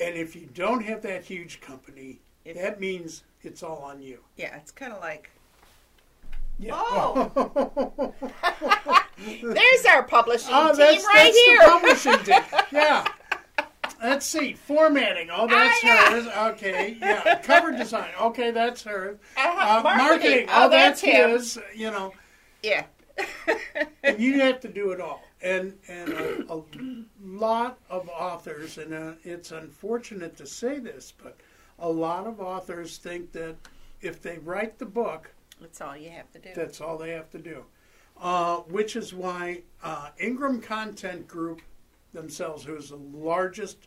And 0.00 0.16
if 0.16 0.34
you 0.34 0.48
don't 0.54 0.82
have 0.84 1.02
that 1.02 1.24
huge 1.24 1.60
company, 1.60 2.20
that 2.44 2.80
means 2.80 3.22
it's 3.42 3.62
all 3.62 3.78
on 3.78 4.02
you. 4.02 4.20
Yeah, 4.36 4.56
it's 4.56 4.70
kind 4.70 4.92
of 4.92 5.00
like 5.00 5.30
Yeah. 6.58 6.72
Oh. 6.74 8.14
there's 9.42 9.84
our 9.86 10.02
publishing 10.02 10.50
Oh, 10.52 10.68
team 10.68 10.76
that's, 10.78 11.04
right 11.04 11.24
that's 11.24 11.38
here. 11.38 11.58
the 11.58 11.66
publishing 11.66 12.18
team. 12.24 12.42
Yeah. 12.72 13.06
Let's 14.02 14.26
see. 14.26 14.54
Formatting. 14.54 15.28
Oh, 15.30 15.46
that's 15.46 15.78
Ah, 15.84 15.86
yeah. 15.86 16.10
hers. 16.10 16.26
Okay. 16.54 16.96
Yeah. 17.00 17.38
Cover 17.42 17.72
design. 17.72 18.10
Okay, 18.20 18.50
that's 18.50 18.82
hers. 18.82 19.18
Uh-huh. 19.36 19.78
Uh, 19.80 19.82
Marketing. 19.96 20.46
Oh, 20.48 20.66
Oh, 20.66 20.70
that's, 20.70 21.00
that's 21.02 21.16
him. 21.16 21.30
his. 21.30 21.58
You 21.74 21.90
know, 21.90 22.12
yeah. 22.62 22.84
and 24.02 24.18
you 24.18 24.40
have 24.40 24.60
to 24.60 24.68
do 24.68 24.90
it 24.92 25.00
all. 25.00 25.22
And 25.42 25.78
and 25.88 26.12
a, 26.12 26.52
a 26.52 26.62
lot 27.22 27.78
of 27.88 28.08
authors, 28.10 28.76
and 28.78 28.92
uh, 28.92 29.12
it's 29.24 29.52
unfortunate 29.52 30.36
to 30.36 30.46
say 30.46 30.78
this, 30.78 31.12
but 31.22 31.36
a 31.78 31.88
lot 31.88 32.26
of 32.26 32.40
authors 32.40 32.98
think 32.98 33.32
that 33.32 33.56
if 34.02 34.20
they 34.20 34.38
write 34.38 34.78
the 34.78 34.84
book, 34.86 35.32
That's 35.60 35.80
all 35.80 35.96
you 35.96 36.10
have 36.10 36.30
to 36.32 36.38
do. 36.38 36.50
that's 36.54 36.80
all 36.80 36.98
they 36.98 37.10
have 37.10 37.30
to 37.30 37.38
do. 37.38 37.64
Uh, 38.20 38.56
which 38.68 38.96
is 38.96 39.14
why 39.14 39.62
uh, 39.82 40.10
Ingram 40.18 40.60
Content 40.60 41.26
Group 41.26 41.62
themselves, 42.12 42.62
who 42.64 42.76
is 42.76 42.90
the 42.90 42.96
largest 42.96 43.78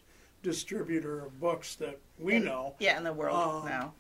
distributor 0.43 1.25
of 1.25 1.39
books 1.39 1.75
that 1.75 1.97
we 2.19 2.35
In- 2.35 2.45
know, 2.45 2.75
Yeah, 2.79 2.97
in 2.97 3.03
the 3.03 3.13
world 3.13 3.35
Um, 3.63 3.65
now. 3.69 3.93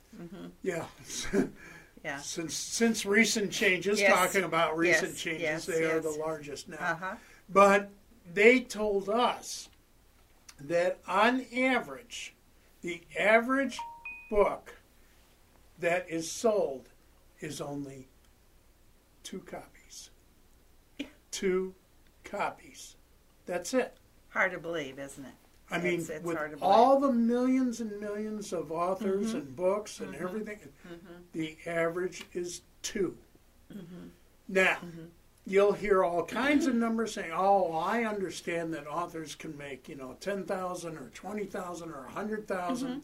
yeah, 0.61 0.85
Yeah. 2.03 2.19
since 2.19 2.53
since 2.53 3.05
recent 3.05 3.51
changes, 3.51 3.99
Yes. 3.99 4.11
talking 4.13 4.43
about 4.43 4.77
recent 4.77 5.11
Yes, 5.13 5.19
changes, 5.21 5.41
yes, 5.41 5.65
they 5.65 5.85
are 5.85 5.99
the 6.01 6.11
largest 6.11 6.67
now. 6.69 6.77
Uh 6.79 6.95
huh. 6.95 7.15
But 7.49 7.89
they 8.31 8.59
told 8.59 9.09
us 9.09 9.69
that 10.59 10.99
on 11.07 11.45
average, 11.55 12.35
the 12.81 13.01
average 13.17 13.79
book 14.29 14.75
that 15.79 16.09
is 16.09 16.29
sold 16.31 16.89
is 17.39 17.59
only 17.61 18.09
two 19.23 19.39
copies. 19.39 20.09
Two 21.31 21.73
copies. 22.23 22.95
That's 23.45 23.73
it. 23.73 23.97
Hard 24.29 24.51
to 24.51 24.59
believe, 24.59 24.99
isn't 24.99 25.25
it? 25.25 25.33
I 25.71 25.77
mean, 25.79 25.93
It's- 26.01 26.09
it's 26.09 26.25
with 26.25 26.37
all 26.61 26.99
the 26.99 27.11
millions 27.11 27.79
and 27.81 27.99
millions 27.99 28.53
of 28.53 28.71
authors 28.71 29.27
Mm-hmm. 29.29 29.37
and 29.37 29.55
books 29.55 29.99
and 29.99 30.13
everything, 30.15 30.59
the 31.33 31.57
average 31.65 32.25
is 32.33 32.61
2 32.83 33.17
Mm-hmm. 33.73 34.07
Now, 34.49 34.77
you'll 35.47 35.71
hear 35.73 36.03
all 36.03 36.23
kinds 36.25 36.67
of 36.67 36.75
numbers 36.75 37.13
saying, 37.13 37.31
"Oh, 37.33 37.71
I 37.73 38.03
understand 38.03 38.73
that 38.75 38.85
authors 38.87 39.33
can 39.35 39.57
make 39.57 39.87
you 39.89 39.95
know 39.95 40.15
ten 40.19 40.43
thousand 40.43 40.97
or 40.97 41.09
twenty 41.15 41.45
thousand 41.45 41.89
or 41.91 42.05
a 42.05 42.11
hundred 42.11 42.45
Mm-hmm. 42.47 42.99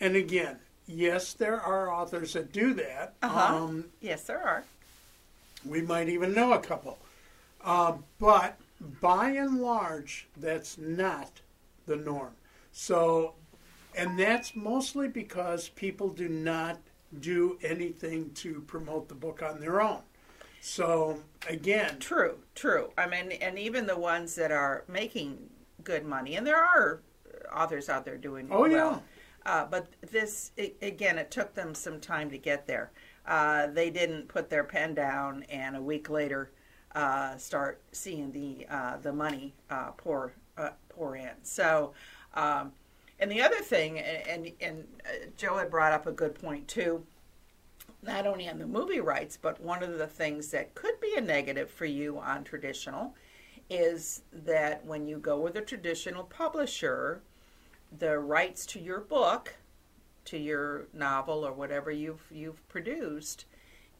And 0.00 0.16
again, 0.16 0.58
yes, 0.86 1.32
there 1.32 1.60
are 1.60 1.90
authors 1.90 2.32
that 2.34 2.52
do 2.52 2.74
that. 2.74 3.14
Uh-huh. 3.22 3.56
Um, 3.56 3.86
Yes, 4.00 4.22
there 4.24 4.42
are. 4.42 4.64
we 5.64 5.80
might 5.82 6.08
even 6.08 6.32
know 6.34 6.52
a 6.52 6.58
couple. 6.60 6.98
Uh, 7.64 7.94
but 8.18 8.58
by 9.00 9.30
and 9.30 9.60
large, 9.60 10.28
that's 10.36 10.78
not 10.78 11.40
the 11.86 11.96
norm. 11.96 12.34
So, 12.72 13.34
and 13.96 14.18
that's 14.18 14.56
mostly 14.56 15.08
because 15.08 15.68
people 15.70 16.08
do 16.08 16.28
not 16.28 16.80
do 17.20 17.58
anything 17.62 18.30
to 18.30 18.60
promote 18.62 19.08
the 19.08 19.14
book 19.14 19.42
on 19.42 19.60
their 19.60 19.80
own. 19.80 20.00
So, 20.60 21.20
again, 21.48 21.98
True, 21.98 22.38
true. 22.54 22.90
I 22.96 23.06
mean, 23.06 23.32
and 23.32 23.58
even 23.58 23.86
the 23.86 23.98
ones 23.98 24.34
that 24.36 24.52
are 24.52 24.84
making 24.88 25.38
good 25.82 26.04
money, 26.04 26.36
and 26.36 26.46
there 26.46 26.62
are 26.62 27.02
authors 27.52 27.88
out 27.88 28.04
there 28.04 28.16
doing 28.16 28.48
Oh, 28.50 28.64
yeah. 28.64 28.98
Uh, 29.44 29.66
but 29.66 29.88
this, 30.10 30.52
i 30.58 30.72
again, 30.82 31.18
it 31.18 31.30
took 31.30 31.54
them 31.54 31.74
some 31.74 32.00
time 32.00 32.30
to 32.30 32.38
get 32.38 32.66
there. 32.66 32.92
Uh, 33.26 33.66
they 33.68 33.90
didn't 33.90 34.28
put 34.28 34.48
their 34.48 34.64
pen 34.64 34.94
down 34.94 35.42
and 35.44 35.76
a 35.76 35.82
week 35.82 36.08
later 36.08 36.52
uh, 36.94 37.36
start 37.36 37.80
seeing 37.92 38.32
the 38.32 38.66
uh, 38.70 38.96
the 38.98 39.12
money 39.12 39.54
uh, 39.70 39.92
pour 39.96 40.32
uh, 40.56 40.70
pour 40.88 41.16
in. 41.16 41.30
So, 41.42 41.92
um, 42.34 42.72
and 43.18 43.30
the 43.30 43.42
other 43.42 43.60
thing, 43.60 43.98
and 43.98 44.46
and, 44.46 44.52
and 44.60 44.84
uh, 45.04 45.26
Joe 45.36 45.56
had 45.56 45.70
brought 45.70 45.92
up 45.92 46.06
a 46.06 46.12
good 46.12 46.34
point 46.34 46.68
too 46.68 47.04
not 48.02 48.26
only 48.26 48.48
on 48.48 48.58
the 48.58 48.66
movie 48.66 49.00
rights, 49.00 49.38
but 49.40 49.60
one 49.60 49.82
of 49.82 49.96
the 49.96 50.06
things 50.06 50.48
that 50.48 50.74
could 50.74 51.00
be 51.00 51.14
a 51.16 51.20
negative 51.20 51.70
for 51.70 51.84
you 51.84 52.18
on 52.18 52.42
traditional 52.42 53.14
is 53.70 54.22
that 54.32 54.84
when 54.84 55.06
you 55.06 55.18
go 55.18 55.38
with 55.38 55.56
a 55.56 55.60
traditional 55.60 56.24
publisher, 56.24 57.22
the 57.98 58.18
rights 58.18 58.66
to 58.66 58.80
your 58.80 59.00
book, 59.00 59.54
to 60.24 60.36
your 60.36 60.86
novel 60.92 61.46
or 61.46 61.52
whatever 61.52 61.90
you've 61.90 62.24
you've 62.30 62.66
produced, 62.68 63.44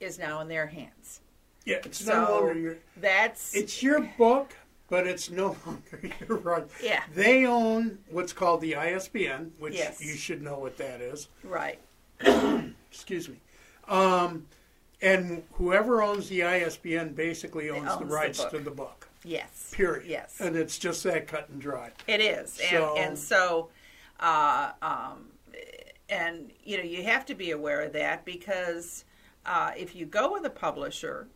is 0.00 0.18
now 0.18 0.40
in 0.40 0.48
their 0.48 0.66
hands. 0.66 1.20
Yeah, 1.64 1.76
it's 1.84 2.04
So 2.04 2.12
no 2.24 2.30
longer 2.46 2.58
your. 2.58 2.76
that's 2.96 3.54
It's 3.54 3.82
your 3.82 4.00
book, 4.18 4.54
but 4.88 5.06
it's 5.06 5.30
no 5.30 5.56
longer 5.66 6.00
your 6.28 6.38
right. 6.38 6.66
Yeah. 6.82 7.02
They 7.14 7.46
own 7.46 7.98
what's 8.10 8.32
called 8.32 8.60
the 8.60 8.76
ISBN, 8.76 9.52
which 9.58 9.74
Yes. 9.74 10.00
you 10.04 10.14
should 10.14 10.42
know 10.42 10.58
what 10.58 10.76
that 10.78 11.00
is. 11.00 11.28
right. 11.44 11.78
excuse 12.90 13.28
me. 13.28 13.36
Um, 13.88 14.46
and 15.00 15.42
whoever 15.54 16.02
owns 16.02 16.28
the 16.28 16.44
ISBN 16.44 17.14
basically 17.14 17.70
owns, 17.70 17.88
owns 17.88 17.98
the 17.98 18.04
the 18.06 18.14
rights 18.14 18.40
book. 18.40 18.50
to 18.52 18.58
the 18.60 18.70
book. 18.70 19.08
Yes. 19.24 19.70
Period. 19.74 20.06
Yes. 20.08 20.40
And 20.40 20.56
it's 20.56 20.78
just 20.78 21.02
that 21.04 21.26
cut 21.26 21.48
and 21.48 21.60
dry. 21.60 21.90
It 22.06 22.20
is, 22.20 22.58
and 22.60 22.70
So- 22.70 22.96
and 22.96 23.18
so, 23.18 23.68
uh, 24.20 24.72
um, 24.82 25.26
and 26.08 26.52
you 26.64 26.76
know 26.76 26.82
you 26.84 27.02
have 27.04 27.24
to 27.26 27.34
be 27.34 27.50
aware 27.52 27.80
of 27.82 27.92
that 27.94 28.24
because 28.24 29.04
uh, 29.46 29.72
if 29.76 29.94
you 29.96 30.06
go 30.06 30.32
with 30.32 30.44
a 30.44 30.50
publisher 30.50 31.26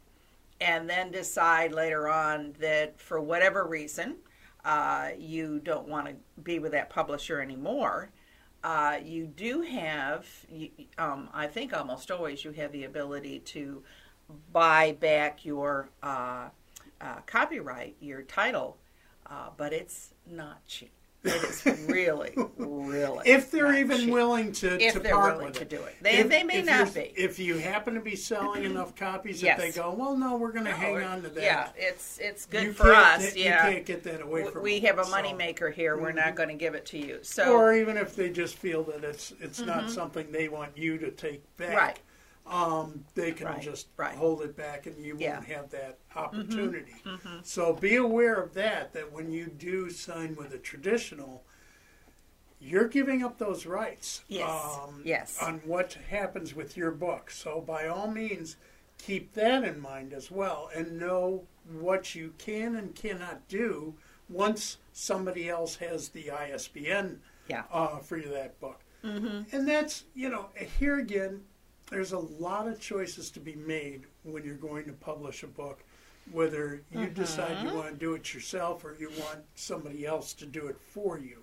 and 0.60 0.88
then 0.88 1.10
decide 1.10 1.72
later 1.72 2.08
on 2.08 2.54
that 2.60 3.00
for 3.00 3.20
whatever 3.20 3.66
reason 3.66 4.16
uh, 4.64 5.10
you 5.18 5.60
don't 5.60 5.88
want 5.88 6.06
to 6.06 6.14
be 6.42 6.58
with 6.58 6.72
that 6.72 6.90
publisher 6.90 7.40
anymore, 7.40 8.10
uh, 8.64 8.98
you 9.02 9.26
do 9.26 9.62
have, 9.62 10.26
you, 10.50 10.70
um, 10.98 11.28
I 11.32 11.46
think 11.46 11.72
almost 11.72 12.10
always 12.10 12.44
you 12.44 12.50
have 12.52 12.72
the 12.72 12.84
ability 12.84 13.40
to 13.40 13.82
buy 14.52 14.92
back 14.92 15.44
your 15.44 15.90
uh, 16.02 16.48
uh, 17.00 17.20
copyright, 17.26 17.96
your 18.00 18.22
title, 18.22 18.76
uh, 19.30 19.50
but 19.56 19.72
it's 19.72 20.14
not 20.26 20.66
cheap. 20.66 20.92
It 21.26 21.45
is 21.45 21.66
really, 21.88 22.33
really. 22.56 23.28
If 23.28 23.50
they're 23.50 23.75
even 23.75 23.99
cheap. 23.99 24.11
willing 24.11 24.52
to, 24.52 24.80
If 24.80 24.95
to 24.95 25.00
they're 25.00 25.14
part 25.14 25.35
willing 25.35 25.47
with 25.49 25.56
to 25.56 25.62
it. 25.62 25.68
do 25.71 25.83
it. 25.83 25.97
They- 26.00 26.23
they 26.23 26.42
may 26.42 26.62
not 26.62 26.95
be. 26.95 27.12
If 27.16 27.38
you 27.38 27.59
happen 27.59 27.95
to 27.95 28.00
be 28.00 28.16
selling 28.16 28.64
enough 28.71 28.95
copies 28.95 29.42
Yes. 29.42 29.59
that 29.59 29.62
they 29.66 29.73
go, 29.73 29.92
well, 29.92 30.16
no, 30.16 30.37
we're 30.37 30.52
going 30.52 30.64
to 30.66 30.73
hang 30.73 31.02
on 31.02 31.23
to 31.23 31.28
that. 31.30 31.42
Yeah, 31.42 31.68
it's 31.76 32.18
it's 32.18 32.47
good 32.47 32.64
You 32.64 32.73
for 32.73 32.95
us. 32.95 33.35
You 33.37 33.45
can't 33.45 33.85
get 33.87 34.02
that 34.04 34.23
away 34.23 34.45
from 34.45 34.62
we 34.62 34.78
them, 34.80 34.87
have 34.97 34.99
a 34.99 35.04
so- 35.04 35.12
moneymaker 35.16 35.73
here. 35.73 35.97
We're 35.99 36.12
not 36.12 36.35
going 36.37 36.49
to 36.49 36.54
give 36.54 36.75
it 36.75 36.87
to 36.87 36.99
you. 36.99 37.18
So 37.23 37.52
Or 37.54 37.75
even 37.75 37.97
if 37.97 38.14
they 38.16 38.30
just 38.30 38.56
feel 38.56 38.83
that 38.85 39.04
it's 39.04 39.33
it's 39.40 39.61
not 39.61 39.90
something 39.90 40.30
they 40.33 40.49
want 40.49 40.76
you 40.76 40.99
to 40.99 41.11
take 41.11 41.42
back, 41.56 41.66
Mm-hmm. 41.68 41.76
Right. 41.76 41.99
Um, 42.48 43.04
they 43.14 43.32
can 43.32 43.46
Right, 43.48 43.60
just 43.60 43.88
right. 43.96 44.14
hold 44.14 44.42
it 44.42 44.56
back, 44.56 44.86
and 44.86 45.04
you 45.04 45.16
Yeah. 45.18 45.36
Mm-hmm. 45.36 45.36
won't 45.36 45.46
have 45.48 45.70
that 45.70 45.98
opportunity. 46.14 46.94
So 47.42 47.72
be 47.74 47.96
aware 47.96 48.34
of 48.36 48.54
that. 48.54 48.92
That 48.92 49.12
when 49.12 49.30
you 49.32 49.46
do 49.46 49.90
sign 49.90 50.36
with 50.36 50.52
a 50.54 50.58
traditional, 50.58 51.42
you're 52.60 52.88
giving 52.88 53.22
up 53.22 53.38
those 53.38 53.66
rights. 53.66 54.22
Yes, 54.28 54.48
Um, 54.48 55.02
yes. 55.04 55.38
On 55.42 55.58
what 55.64 55.94
happens 56.08 56.54
with 56.54 56.76
your 56.76 56.90
book. 56.90 57.30
So 57.30 57.60
by 57.60 57.86
all 57.86 58.08
means, 58.10 58.56
keep 58.98 59.34
that 59.34 59.62
in 59.64 59.78
mind 59.80 60.12
as 60.12 60.30
well, 60.30 60.70
and 60.74 60.98
know 60.98 61.44
what 61.80 62.14
you 62.14 62.32
can 62.38 62.76
and 62.76 62.94
cannot 62.94 63.46
do 63.48 63.94
once 64.28 64.78
somebody 64.92 65.48
else 65.48 65.76
has 65.76 66.08
the 66.10 66.30
ISBN 66.30 67.20
Yeah. 67.48 67.64
uh, 67.70 67.98
for 67.98 68.18
that 68.20 68.58
book. 68.60 68.80
Mm-hmm. 69.04 69.54
And 69.54 69.68
that's, 69.68 70.04
you 70.14 70.28
know, 70.30 70.48
here 70.78 70.98
again, 70.98 71.44
there's 71.90 72.12
a 72.12 72.19
lot 72.19 72.66
of 72.69 72.81
choices 72.81 73.31
to 73.31 73.40
be 73.40 73.55
made 73.55 74.02
when 74.25 74.45
you're 74.45 74.55
going 74.55 74.85
to 74.87 74.93
publish 74.93 75.43
a 75.43 75.47
book, 75.47 75.81
whether 76.33 76.83
you 76.93 77.07
decide 77.07 77.62
you 77.66 77.75
want 77.75 77.88
to 77.90 77.95
do 77.95 78.14
it 78.14 78.35
yourself 78.35 78.85
or 78.85 78.97
you 78.99 79.11
want 79.21 79.40
somebody 79.55 80.05
else 80.07 80.33
to 80.35 80.47
do 80.47 80.66
it 80.66 80.76
for 80.81 81.19
you. 81.19 81.43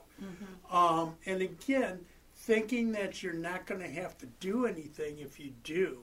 Um, 0.72 1.16
and 1.26 1.42
again, 1.42 2.00
thinking 2.36 2.92
that 2.94 3.24
you're 3.24 3.34
not 3.34 3.66
going 3.66 3.82
to 3.82 3.90
have 3.90 4.18
to 4.20 4.26
do 4.40 4.66
anything 4.66 5.20
if 5.20 5.40
you 5.40 5.52
do 5.64 6.00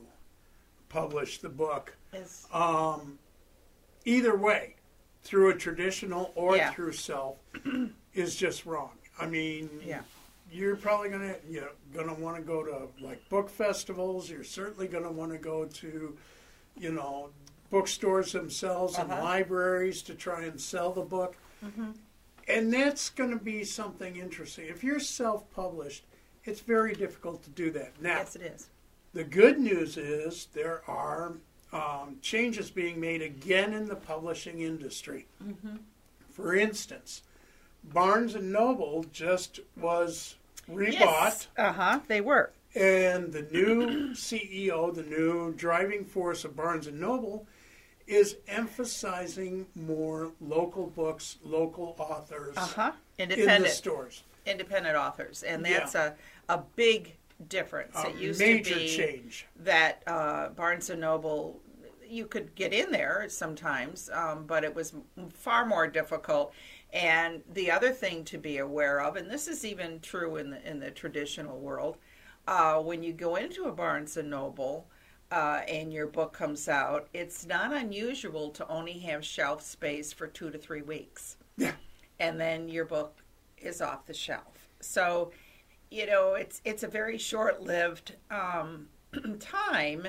publish 0.88 1.38
the 1.38 1.48
book, 1.48 1.94
Is- 2.12 2.46
um, 2.52 3.18
either 4.04 4.36
way, 4.36 4.74
through 5.22 5.50
a 5.50 5.54
traditional 5.54 6.32
or 6.34 6.56
Yeah. 6.56 6.72
through 6.72 6.92
self, 6.92 7.36
is 8.14 8.34
just 8.36 8.64
wrong. 8.66 8.92
I 9.18 9.26
mean, 9.26 9.68
Yeah. 9.84 10.02
You're 10.52 10.76
probably 10.76 11.08
gonna 11.10 11.36
you 11.48 11.60
know 11.60 11.68
gonna 11.94 12.14
want 12.14 12.36
to 12.36 12.42
go 12.42 12.62
to 12.64 12.88
like 13.04 13.26
book 13.28 13.48
festivals. 13.48 14.28
You're 14.30 14.44
certainly 14.44 14.88
gonna 14.88 15.10
want 15.12 15.32
to 15.32 15.38
go 15.38 15.64
to, 15.66 16.16
you 16.78 16.92
know, 16.92 17.30
bookstores 17.70 18.32
themselves 18.32 18.98
and 18.98 19.10
Uh-huh. 19.10 19.22
libraries 19.22 20.02
to 20.02 20.14
try 20.14 20.44
and 20.44 20.60
sell 20.60 20.92
the 20.92 21.02
book. 21.02 21.36
And 22.48 22.72
that's 22.72 23.10
going 23.10 23.30
to 23.30 23.36
be 23.44 23.62
something 23.62 24.16
interesting. 24.16 24.66
If 24.66 24.82
you're 24.82 24.98
self-published, 24.98 26.04
it's 26.44 26.60
very 26.60 26.94
difficult 26.94 27.44
to 27.44 27.50
do 27.50 27.70
that. 27.72 27.92
Now, 28.00 28.16
yes, 28.18 28.34
it 28.34 28.42
is. 28.42 28.66
the 29.12 29.22
good 29.22 29.60
news 29.60 29.96
is 29.96 30.48
there 30.52 30.82
are 30.88 31.34
um, 31.72 32.16
changes 32.22 32.68
being 32.70 32.98
made 32.98 33.22
again 33.22 33.72
in 33.72 33.86
the 33.86 33.94
publishing 33.94 34.60
industry. 34.62 35.26
For 36.32 36.56
instance, 36.56 37.22
Barnes 37.84 38.34
and 38.34 38.50
Noble 38.50 39.04
just 39.12 39.60
was 39.76 40.34
rebought, 40.74 41.46
Uh 41.56 41.72
huh. 41.72 42.00
They 42.08 42.20
were. 42.20 42.52
and 42.74 43.32
the 43.32 43.42
new 43.50 44.10
CEO, 44.14 44.94
the 44.94 45.02
new 45.02 45.52
driving 45.54 46.04
force 46.04 46.44
of 46.44 46.54
Barnes 46.56 46.86
and 46.86 47.00
Noble, 47.00 47.46
is 48.06 48.36
emphasizing 48.48 49.66
more 49.74 50.32
local 50.40 50.86
books, 50.86 51.38
local 51.44 51.94
authors 51.98 52.56
Uh 52.56 52.60
huh. 52.66 52.92
in 53.18 53.28
the 53.28 53.34
Independent. 53.36 53.74
stores. 53.74 54.22
independent 54.46 54.96
authors, 54.96 55.42
and 55.42 55.64
Yeah. 55.66 55.78
that's 55.80 55.94
a 55.94 56.14
a 56.48 56.58
big 56.74 57.16
difference. 57.48 57.94
A 57.96 58.08
it 58.08 58.16
used 58.16 58.40
major 58.40 58.74
to 58.74 58.80
be 58.80 58.88
change. 58.96 59.46
that 59.56 60.02
uh, 60.06 60.48
Barnes 60.48 60.90
and 60.90 61.00
Noble, 61.00 61.60
you 62.10 62.26
could 62.26 62.54
get 62.54 62.72
in 62.72 62.90
there 62.90 63.26
sometimes, 63.28 64.10
um, 64.12 64.44
but 64.46 64.64
it 64.64 64.74
was 64.74 64.92
far 65.32 65.64
more 65.66 65.86
difficult. 65.86 66.52
And 66.92 67.42
the 67.52 67.70
other 67.70 67.90
thing 67.92 68.24
to 68.24 68.38
be 68.38 68.58
aware 68.58 69.00
of, 69.00 69.16
and 69.16 69.30
this 69.30 69.46
is 69.48 69.64
even 69.64 70.00
true 70.00 70.36
in 70.36 70.50
the 70.50 70.68
in 70.68 70.80
the 70.80 70.90
traditional 70.90 71.58
world, 71.58 71.96
uh, 72.48 72.80
when 72.80 73.02
you 73.02 73.12
go 73.12 73.36
into 73.36 73.64
a 73.64 73.72
Barnes 73.72 74.16
and 74.16 74.30
Noble. 74.30 74.86
Uh, 75.32 75.60
and 75.68 75.92
your 75.92 76.08
book 76.08 76.32
comes 76.32 76.68
out, 76.68 77.06
it's 77.14 77.46
not 77.46 77.72
unusual 77.72 78.50
to 78.50 78.66
only 78.66 78.98
have 78.98 79.24
shelf 79.24 79.62
space 79.62 80.12
for 80.12 80.26
two 80.26 80.50
to 80.50 80.58
three 80.58 80.82
weeks 80.82 81.36
Yeah. 81.56 81.70
and 82.18 82.40
then 82.40 82.68
your 82.68 82.84
book 82.84 83.22
is 83.56 83.80
off 83.80 84.06
the 84.06 84.12
shelf. 84.12 84.68
So, 84.80 85.30
you 85.88 86.06
know, 86.06 86.34
it's 86.34 86.60
it's 86.64 86.82
a 86.82 86.88
very 86.88 87.16
short-lived 87.16 88.16
um, 88.30 88.88
time 89.38 90.08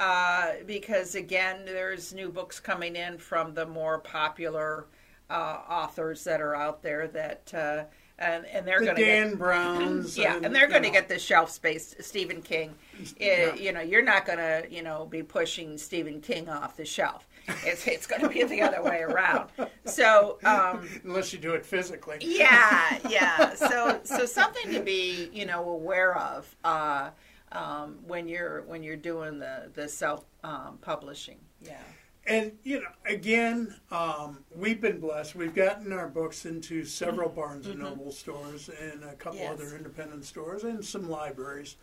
uh, 0.00 0.52
because 0.66 1.14
again, 1.14 1.64
there's 1.64 2.12
new 2.12 2.30
books 2.30 2.60
coming 2.60 2.96
in 2.96 3.18
from 3.18 3.54
the 3.54 3.66
more 3.66 3.98
popular 3.98 4.86
uh, 5.30 5.58
authors 5.68 6.24
that 6.24 6.40
are 6.40 6.54
out 6.54 6.82
there 6.82 7.08
that. 7.08 7.52
Uh, 7.54 7.84
and, 8.16 8.46
and 8.46 8.64
they're 8.64 8.78
The 8.78 8.84
going 8.84 8.96
to 8.98 9.04
Dan 9.04 9.34
Browns. 9.34 10.16
yeah, 10.18 10.38
and 10.40 10.54
they're 10.54 10.68
going 10.68 10.84
to 10.84 10.90
get 10.90 11.08
the 11.08 11.18
shelf 11.18 11.50
space. 11.50 11.96
Stephen 11.98 12.42
King, 12.42 12.72
Eh, 13.18 13.46
Yeah. 13.46 13.54
you 13.56 13.72
know, 13.72 13.80
you're 13.80 14.04
not 14.04 14.24
going 14.24 14.38
to, 14.38 14.64
you 14.70 14.82
know, 14.84 15.04
be 15.06 15.24
pushing 15.24 15.76
Stephen 15.76 16.20
King 16.20 16.48
off 16.48 16.76
the 16.76 16.84
shelf. 16.84 17.26
It's 17.64 17.84
it's 17.88 18.06
going 18.06 18.22
to 18.22 18.28
be 18.28 18.44
the 18.44 18.62
other 18.62 18.80
way 18.84 19.00
around. 19.00 19.48
So, 19.84 20.38
um, 20.44 20.88
unless 21.02 21.32
you 21.32 21.40
do 21.40 21.54
it 21.54 21.66
physically. 21.66 22.18
yeah, 22.20 22.98
yeah. 23.10 23.52
So 23.54 23.98
so 24.04 24.26
something 24.26 24.70
to 24.72 24.78
be 24.80 25.28
you 25.32 25.44
know 25.44 25.68
aware 25.68 26.16
of 26.16 26.54
uh, 26.62 27.10
um, 27.54 27.98
when 28.06 28.28
you're 28.28 28.62
when 28.62 28.82
you're 28.82 28.96
doing 28.96 29.38
the 29.38 29.70
the 29.74 29.88
self 29.88 30.24
um, 30.42 30.78
publishing. 30.82 31.38
Yeah. 31.62 31.78
And 32.26 32.52
you 32.62 32.80
know, 32.80 32.88
again, 33.06 33.74
um, 33.90 34.38
we've 34.56 34.80
been 34.80 34.98
blessed. 34.98 35.34
We've 35.34 35.54
gotten 35.54 35.92
our 35.92 36.08
books 36.08 36.46
into 36.46 36.84
several 36.84 37.28
Barnes 37.28 37.66
and 37.66 37.80
Noble 37.80 38.10
stores 38.12 38.70
and 38.80 39.04
a 39.04 39.14
couple 39.14 39.40
Mm-hmm. 39.40 39.52
Yes. 39.60 39.60
other 39.68 39.76
independent 39.76 40.24
stores 40.24 40.64
and 40.64 40.82
some 40.84 41.08
libraries. 41.10 41.76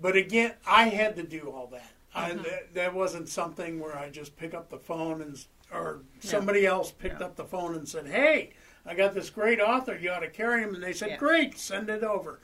But 0.00 0.16
again, 0.16 0.54
I 0.66 0.88
had 0.88 1.14
to 1.16 1.22
do 1.22 1.50
all 1.50 1.66
that. 1.68 1.90
I, 2.14 2.30
Mm-hmm. 2.30 2.42
that, 2.44 2.74
that 2.74 2.94
wasn't 2.94 3.28
something 3.28 3.78
where 3.78 3.96
I 3.98 4.08
just 4.10 4.34
pick 4.36 4.54
up 4.54 4.70
the 4.70 4.78
phone 4.78 5.20
and 5.20 5.44
or 5.72 6.00
somebody 6.20 6.66
else 6.66 6.90
picked 6.90 7.20
No. 7.20 7.26
up 7.26 7.36
the 7.36 7.44
phone 7.44 7.74
and 7.76 7.86
said, 7.88 8.06
"Hey, 8.06 8.54
I 8.86 8.94
got 8.94 9.14
this 9.14 9.28
great 9.30 9.60
author. 9.60 9.96
You 9.96 10.10
ought 10.10 10.20
to 10.20 10.30
carry 10.30 10.62
him." 10.62 10.74
And 10.74 10.82
they 10.82 10.92
said, 10.94 11.10
Yeah. 11.10 11.16
"Great, 11.18 11.58
send 11.58 11.90
it 11.90 12.02
over." 12.02 12.40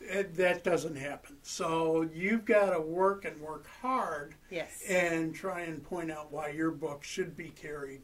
That 0.00 0.62
doesn't 0.64 0.96
happen. 0.96 1.36
So 1.42 2.08
you've 2.14 2.44
got 2.44 2.70
to 2.70 2.80
work 2.80 3.24
and 3.24 3.38
work 3.40 3.66
hard 3.82 4.34
Yes. 4.50 4.82
and 4.88 5.34
try 5.34 5.62
and 5.62 5.82
point 5.82 6.10
out 6.10 6.30
why 6.32 6.50
your 6.50 6.70
book 6.70 7.02
should 7.02 7.36
be 7.36 7.48
carried. 7.50 8.02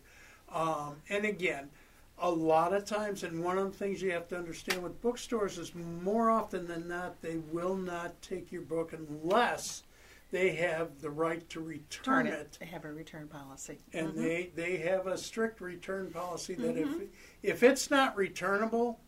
Um, 0.52 0.96
and 1.08 1.24
again, 1.24 1.70
a 2.18 2.30
lot 2.30 2.72
of 2.72 2.84
times, 2.84 3.22
and 3.22 3.42
one 3.42 3.58
of 3.58 3.70
the 3.72 3.76
things 3.78 4.02
you 4.02 4.10
have 4.12 4.28
to 4.28 4.36
understand 4.36 4.82
with 4.82 5.00
bookstores 5.02 5.56
is 5.58 5.72
more 5.74 6.30
often 6.30 6.66
than 6.66 6.88
not, 6.88 7.20
they 7.22 7.36
will 7.50 7.76
not 7.76 8.20
take 8.22 8.50
your 8.52 8.62
book 8.62 8.92
unless 8.92 9.84
they 10.30 10.50
have 10.50 11.00
the 11.00 11.10
right 11.10 11.48
to 11.50 11.60
return 11.60 12.26
it. 12.26 12.32
it. 12.34 12.56
They 12.60 12.66
have 12.66 12.84
a 12.84 12.92
return 12.92 13.28
policy. 13.28 13.78
And 13.92 14.14
they, 14.16 14.50
they 14.56 14.78
have 14.78 15.06
a 15.06 15.16
strict 15.16 15.60
return 15.60 16.10
policy 16.10 16.54
that 16.54 16.74
Mm-hmm. 16.74 17.02
if 17.02 17.08
if 17.54 17.62
it's 17.62 17.90
not 17.90 18.16
returnable, 18.16 18.98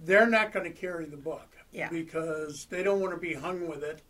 they're 0.00 0.26
not 0.28 0.52
going 0.52 0.64
to 0.72 0.76
carry 0.78 1.04
the 1.06 1.16
book 1.16 1.48
Yeah. 1.72 1.88
because 1.88 2.66
they 2.66 2.82
don't 2.82 3.00
want 3.00 3.14
to 3.14 3.20
be 3.20 3.32
hung 3.34 3.66
with 3.66 3.82
it 3.82 4.02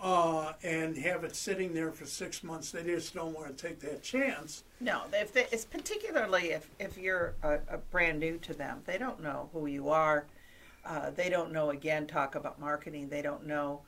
uh, 0.00 0.52
and 0.62 0.96
have 0.98 1.24
it 1.24 1.34
sitting 1.34 1.74
there 1.74 1.90
for 1.90 2.06
six 2.06 2.42
months. 2.42 2.70
They 2.70 2.84
just 2.84 3.14
don't 3.14 3.34
want 3.34 3.56
to 3.56 3.66
take 3.68 3.80
that 3.80 4.02
chance. 4.02 4.64
No, 4.80 5.02
if 5.12 5.32
they, 5.32 5.46
it's 5.50 5.64
particularly 5.64 6.50
if 6.50 6.68
if 6.78 6.96
you're 6.96 7.34
a, 7.42 7.58
a 7.68 7.78
brand 7.78 8.20
new 8.20 8.38
to 8.38 8.54
them, 8.54 8.82
they 8.84 8.98
don't 8.98 9.22
know 9.22 9.48
who 9.52 9.66
you 9.66 9.88
are. 9.88 10.26
Uh, 10.84 11.10
they 11.10 11.28
don't 11.28 11.52
know. 11.52 11.70
Again, 11.70 12.06
talk 12.06 12.34
about 12.34 12.60
marketing. 12.60 13.08
They 13.08 13.22
don't 13.22 13.46
know 13.46 13.80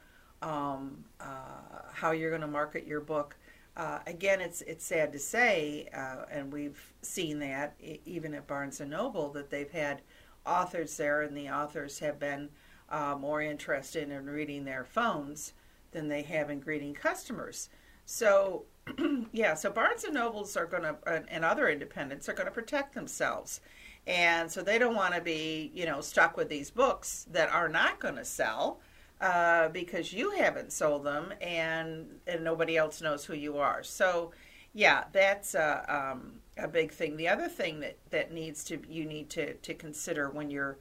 um, 0.43 1.05
uh, 1.21 1.83
how 1.93 2.11
you're 2.11 2.31
going 2.31 2.43
to 2.43 2.49
market 2.49 2.87
your 2.87 3.01
book. 3.01 3.37
Uh, 3.77 4.01
again, 4.07 4.41
it's 4.41 4.63
it's 4.63 4.85
sad 4.85 5.13
to 5.13 5.19
say, 5.19 5.89
uh, 5.95 6.25
and 6.31 6.53
we've 6.53 6.93
seen 7.03 7.39
that 7.39 7.77
even 8.05 8.35
at 8.35 8.47
Barnes 8.47 8.81
and 8.81 8.91
Noble 8.91 9.31
that 9.31 9.49
they've 9.49 9.71
had 9.71 10.03
authors 10.45 10.97
there, 10.97 11.23
and 11.23 11.37
the 11.37 11.49
authors 11.49 12.01
have 12.01 12.19
been 12.19 12.49
uh, 12.91 13.17
more 13.19 13.41
interested 13.43 14.11
in 14.11 14.27
reading 14.27 14.65
their 14.65 14.85
phones 14.85 15.53
than 15.93 16.09
they 16.09 16.23
have 16.23 16.51
in 16.51 16.61
greeting 16.61 16.95
customers. 16.95 17.69
So 18.05 18.65
yeah, 19.33 19.55
so 19.55 19.71
Barnes 19.71 20.05
and 20.05 20.15
Nobles 20.15 20.57
are 20.57 20.67
going 20.67 20.83
to, 20.83 20.97
and 21.07 21.45
other 21.45 21.69
independents 21.69 22.29
are 22.29 22.33
going 22.33 22.47
to 22.47 22.53
protect 22.53 22.95
themselves, 22.95 23.61
and 24.07 24.51
so 24.51 24.63
they 24.63 24.79
don't 24.79 24.95
want 24.95 25.15
to 25.15 25.21
be, 25.21 25.71
you 25.75 25.87
know, 25.87 26.01
stuck 26.01 26.37
with 26.37 26.49
these 26.49 26.71
books 26.71 27.27
that 27.31 27.51
are 27.51 27.69
not 27.69 28.01
going 28.01 28.17
to 28.17 28.25
sell 28.25 28.81
uh, 29.21 29.69
because 29.69 30.13
you 30.13 30.31
haven't 30.33 30.73
sold 30.73 31.05
them, 31.05 31.33
and 31.41 32.21
and 32.27 32.43
nobody 32.43 32.77
else 32.77 33.01
knows 33.03 33.25
who 33.25 33.35
you 33.35 33.59
are. 33.59 33.83
So, 33.83 34.33
yeah, 34.73 35.05
that's 35.13 35.55
a, 35.55 35.85
um, 36.13 36.41
a 36.57 36.69
big 36.69 36.93
thing. 36.93 37.17
The 37.17 37.29
other 37.29 37.49
thing 37.49 37.81
that 37.81 37.99
that 38.11 38.33
needs 38.33 38.65
to 38.65 38.81
you 38.89 39.05
need 39.05 39.31
to 39.31 39.55
to 39.55 39.75
consider 39.75 40.31
when 40.31 40.51
you're 40.51 40.79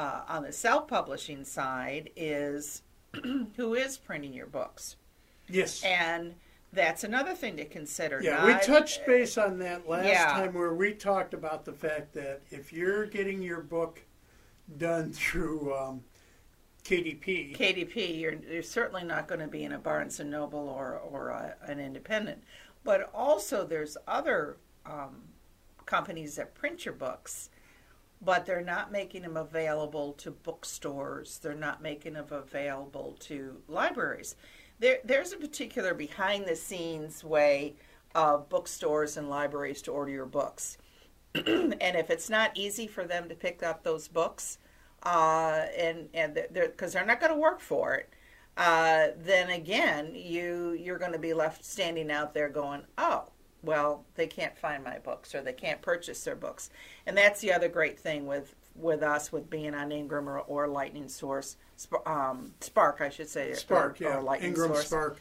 uh, 0.00 0.22
on 0.28 0.42
the 0.44 0.52
self 0.52 0.88
publishing 0.88 1.44
side 1.44 2.10
is 2.16 2.82
who 3.56 3.74
is 3.74 3.98
printing 3.98 4.32
your 4.32 4.46
books, 4.46 4.96
Yes. 5.48 5.82
and 5.84 6.34
that's 6.72 7.04
another 7.04 7.34
thing 7.34 7.56
to 7.58 7.66
consider. 7.66 8.20
yeah, 8.22 8.46
we 8.46 8.54
touched 8.64 9.04
base 9.04 9.36
on 9.36 9.58
that 9.58 9.86
last 9.88 10.06
Yeah. 10.06 10.24
time 10.32 10.54
where 10.54 10.72
we 10.72 10.94
talked 10.94 11.34
about 11.34 11.64
the 11.66 11.72
fact 11.72 12.14
that 12.14 12.40
if 12.50 12.72
you're 12.72 13.04
getting 13.06 13.42
your 13.42 13.60
book 13.60 14.00
done 14.78 15.12
through 15.20 15.74
um, 15.76 16.02
KDP, 16.84 17.54
KDP, 17.56 18.18
you're, 18.18 18.34
you're 18.50 18.62
certainly 18.62 19.04
not 19.04 19.28
going 19.28 19.40
to 19.40 19.48
be 19.48 19.64
in 19.64 19.72
a 19.72 19.78
Barnes 19.78 20.18
and 20.18 20.30
Noble 20.30 20.66
or 20.66 20.94
or 20.98 21.28
a, 21.28 21.56
an 21.70 21.78
independent. 21.78 22.42
But 22.84 23.10
also, 23.12 23.66
there's 23.66 23.98
other 24.08 24.56
um, 24.86 25.16
companies 25.84 26.36
that 26.36 26.54
print 26.54 26.86
your 26.86 26.94
books, 26.94 27.50
but 28.22 28.44
they're 28.44 28.60
not 28.60 28.92
making 28.92 29.22
them 29.22 29.36
available 29.36 30.12
to 30.14 30.30
bookstores. 30.30 31.38
They're 31.38 31.54
not 31.54 31.82
making 31.82 32.14
them 32.14 32.26
available 32.30 33.16
to 33.20 33.62
libraries. 33.68 34.36
There, 34.78 34.98
there's 35.04 35.32
a 35.32 35.36
particular 35.36 35.94
behind-the-scenes 35.94 37.24
way 37.24 37.74
of 38.14 38.48
bookstores 38.48 39.16
and 39.16 39.30
libraries 39.30 39.82
to 39.82 39.92
order 39.92 40.10
your 40.10 40.26
books. 40.26 40.78
and 41.34 41.74
if 41.80 42.10
it's 42.10 42.28
not 42.28 42.56
easy 42.56 42.86
for 42.86 43.04
them 43.04 43.28
to 43.28 43.34
pick 43.34 43.62
up 43.62 43.82
those 43.82 44.08
books, 44.08 44.58
uh, 45.02 45.66
and 45.76 46.08
and 46.12 46.34
they're 46.50 46.68
because 46.68 46.92
they're, 46.92 47.06
not 47.06 47.20
going 47.20 47.32
to 47.32 47.38
work 47.38 47.60
for 47.60 47.94
it, 47.94 48.12
uh, 48.56 49.08
then 49.16 49.50
again 49.50 50.12
you 50.14 50.72
you're 50.72 50.98
going 50.98 51.12
to 51.12 51.18
be 51.18 51.32
left 51.32 51.64
standing 51.64 52.10
out 52.10 52.34
there 52.34 52.48
going, 52.48 52.82
oh, 52.98 53.24
well, 53.62 54.04
they 54.14 54.26
can't 54.26 54.56
find 54.58 54.82
my 54.84 54.98
books 54.98 55.34
or 55.34 55.42
they 55.42 55.52
can't 55.52 55.80
purchase 55.82 56.24
their 56.24 56.36
books, 56.36 56.70
and 57.06 57.16
that's 57.16 57.40
the 57.40 57.52
other 57.52 57.68
great 57.68 57.98
thing 57.98 58.26
with 58.26 58.54
with 58.76 59.02
us 59.02 59.32
with 59.32 59.50
being 59.50 59.74
on 59.74 59.90
Ingram 59.92 60.28
or, 60.28 60.38
or 60.38 60.68
Lightning 60.68 61.08
Source, 61.08 61.56
um, 62.06 62.52
Spark, 62.60 63.00
I 63.00 63.10
should 63.10 63.28
say, 63.28 63.52
Spark, 63.52 64.00
or, 64.00 64.04
yeah, 64.04 64.16
or 64.16 64.22
Lightning 64.22 64.50
Ingram 64.50 64.68
Source, 64.74 64.86
Spark, 64.86 65.20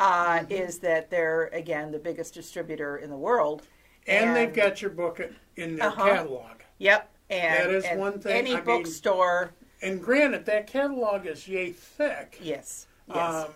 uh, 0.00 0.42
is 0.48 0.78
that 0.78 1.10
they're 1.10 1.48
again 1.48 1.92
the 1.92 1.98
biggest 1.98 2.34
distributor 2.34 2.96
in 2.96 3.10
the 3.10 3.16
world, 3.16 3.62
and, 4.06 4.34
they've 4.34 4.52
got 4.52 4.80
your 4.82 4.90
book 4.90 5.20
in 5.56 5.76
their 5.76 5.88
Uh-huh. 5.88 6.04
catalog. 6.08 6.60
Yep. 6.78 7.10
And, 7.28 7.54
That 7.64 7.70
is 7.74 7.84
and 7.84 8.00
one 8.00 8.18
thing, 8.20 8.36
Any 8.36 8.52
I 8.52 8.56
mean- 8.56 8.64
bookstore, 8.64 9.52
And 9.82 10.02
granted, 10.02 10.46
that 10.46 10.66
catalog 10.66 11.26
is 11.26 11.46
yay 11.46 11.72
thick. 11.72 12.38
yes, 12.42 12.86
yes, 13.08 13.44
Um, 13.46 13.52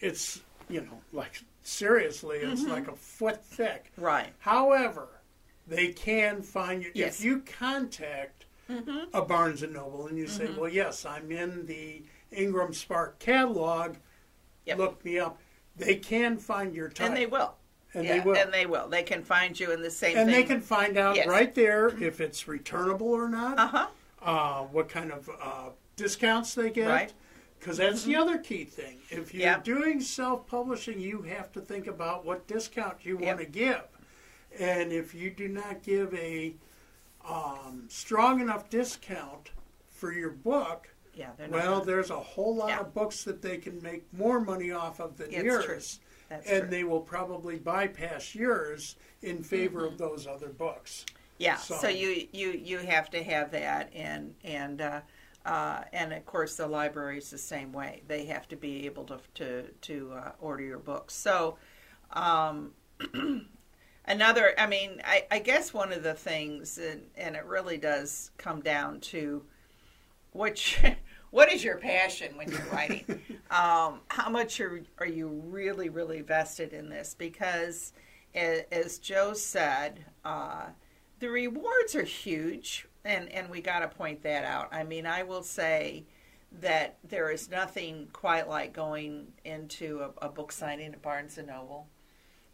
it's 0.00 0.40
you 0.68 0.80
know 0.80 1.00
like 1.12 1.42
seriously, 1.62 2.38
it's 2.38 2.62
Mm-hmm. 2.62 2.70
like 2.70 2.88
a 2.88 2.96
foot 2.96 3.44
thick. 3.44 3.92
right, 3.96 4.32
However, 4.38 5.08
they 5.66 5.88
can 5.88 6.42
find 6.42 6.82
you 6.82 6.90
Yes. 6.94 7.18
if 7.20 7.24
you 7.24 7.40
contact 7.40 8.46
a 9.12 9.22
Barnes 9.22 9.62
and 9.62 9.72
Noble 9.72 10.06
and 10.06 10.16
you 10.16 10.26
say, 10.28 10.46
Mm-hmm. 10.46 10.60
"Well, 10.60 10.70
yes, 10.70 11.04
I'm 11.04 11.30
in 11.32 11.66
the 11.66 12.02
Ingram 12.32 12.72
Spark 12.72 13.18
catalog. 13.18 13.96
Yep. 14.66 14.78
Look 14.78 15.04
me 15.04 15.18
up." 15.18 15.38
They 15.76 15.96
can 15.96 16.36
find 16.36 16.74
your 16.74 16.88
type, 16.88 17.08
and 17.08 17.16
they 17.16 17.26
will, 17.26 17.54
And 17.94 18.04
Yeah, 18.04 18.14
they 18.18 18.20
will. 18.20 18.36
and 18.36 18.52
they 18.52 18.66
will. 18.66 18.88
They 18.88 19.02
can 19.02 19.22
find 19.24 19.58
you 19.58 19.72
in 19.72 19.82
the 19.82 19.90
same 19.90 20.16
And 20.16 20.28
thing. 20.30 20.40
they 20.40 20.42
can 20.46 20.60
find 20.60 20.96
out 20.96 21.16
Yes. 21.16 21.26
right 21.26 21.54
there 21.54 21.88
if 22.02 22.20
it's 22.20 22.46
returnable 22.46 23.08
or 23.08 23.28
not. 23.28 23.58
uh 23.58 23.66
huh, 23.66 23.86
uh, 24.22 24.62
what 24.66 24.88
kind 24.88 25.10
of 25.12 25.28
uh, 25.42 25.70
discounts 25.96 26.54
they 26.54 26.70
get. 26.70 26.88
Right. 26.88 27.12
Because 27.60 27.76
that's 27.76 28.04
the 28.04 28.16
other 28.16 28.38
key 28.38 28.64
thing. 28.64 28.98
If 29.10 29.34
you're 29.34 29.42
Yeah. 29.42 29.60
doing 29.60 30.00
self 30.00 30.46
publishing, 30.46 30.98
you 30.98 31.22
have 31.22 31.52
to 31.52 31.60
think 31.60 31.86
about 31.86 32.24
what 32.24 32.46
discount 32.46 33.04
you 33.04 33.18
Yep. 33.18 33.26
want 33.26 33.38
to 33.40 33.44
give. 33.46 33.82
And 34.58 34.92
if 34.92 35.14
you 35.14 35.30
do 35.30 35.46
not 35.46 35.82
give 35.82 36.12
a 36.14 36.54
um, 37.22 37.84
strong 37.90 38.40
enough 38.40 38.70
discount 38.70 39.50
for 39.90 40.10
your 40.10 40.30
book, 40.30 40.88
yeah, 41.12 41.32
well, 41.50 41.82
there's 41.82 42.08
a 42.08 42.18
whole 42.18 42.56
lot 42.56 42.70
Yeah. 42.70 42.80
of 42.80 42.94
books 42.94 43.24
that 43.24 43.42
they 43.42 43.58
can 43.58 43.82
make 43.82 44.10
more 44.14 44.40
money 44.40 44.70
off 44.70 45.00
of 45.00 45.18
than 45.18 45.30
It's 45.30 45.44
yours. 45.44 46.00
and 46.30 46.42
true. 46.42 46.60
they 46.62 46.82
will 46.82 47.02
probably 47.02 47.58
bypass 47.58 48.34
yours 48.34 48.96
in 49.20 49.42
favor 49.42 49.84
of 49.84 49.98
those 49.98 50.26
other 50.26 50.48
books. 50.48 51.04
Yeah, 51.36 51.56
So- 51.56 51.76
so, 51.76 51.88
you 51.88 52.26
you 52.32 52.52
you 52.52 52.78
have 52.78 53.10
to 53.10 53.22
have 53.22 53.50
that, 53.50 53.90
and 53.94 54.34
and 54.42 54.80
uh, 54.80 55.00
uh, 55.44 55.82
and 55.92 56.12
of 56.12 56.24
course 56.26 56.56
the 56.56 56.66
library 56.66 57.18
is 57.18 57.30
the 57.30 57.38
same 57.38 57.72
way. 57.72 58.02
They 58.08 58.26
have 58.26 58.48
to 58.48 58.56
be 58.56 58.86
able 58.86 59.04
to 59.04 59.18
to 59.34 59.62
to 59.82 60.12
uh, 60.14 60.32
order 60.40 60.62
your 60.62 60.78
books. 60.78 61.14
So. 61.14 61.56
Um, 62.12 62.72
Another, 64.06 64.54
I 64.58 64.66
mean, 64.66 65.00
I, 65.04 65.24
I 65.30 65.38
guess 65.38 65.72
one 65.72 65.92
of 65.92 66.02
the 66.02 66.14
things, 66.14 66.78
and, 66.78 67.02
and 67.16 67.36
it 67.36 67.44
really 67.44 67.76
does 67.76 68.30
come 68.38 68.60
down 68.60 68.98
to 69.00 69.44
which, 70.32 70.80
what 71.30 71.52
is 71.52 71.62
your 71.62 71.76
passion 71.76 72.36
when 72.36 72.50
you're 72.50 72.66
writing? 72.72 73.04
um, 73.50 74.00
how 74.08 74.28
much 74.28 74.58
are, 74.60 74.82
are 74.98 75.06
you 75.06 75.28
really, 75.28 75.90
really 75.90 76.22
vested 76.22 76.72
in 76.72 76.88
this? 76.88 77.14
Because, 77.16 77.92
a- 78.34 78.66
as 78.72 78.98
Joe 78.98 79.34
said, 79.34 80.04
uh, 80.24 80.66
the 81.20 81.28
rewards 81.28 81.94
are 81.94 82.02
huge, 82.02 82.88
and, 83.04 83.30
and 83.32 83.50
we 83.50 83.60
got 83.60 83.80
to 83.80 83.88
point 83.88 84.22
that 84.22 84.44
out. 84.44 84.68
I 84.72 84.84
mean, 84.84 85.06
I 85.06 85.22
will 85.22 85.42
say 85.42 86.04
that 86.60 86.98
there 87.04 87.30
is 87.30 87.50
nothing 87.50 88.08
quite 88.12 88.48
like 88.48 88.72
going 88.72 89.28
into 89.44 90.00
a, 90.00 90.26
a 90.26 90.28
book 90.28 90.52
signing 90.52 90.92
at 90.92 91.02
Barnes 91.02 91.38
and 91.38 91.48
Noble. 91.48 91.86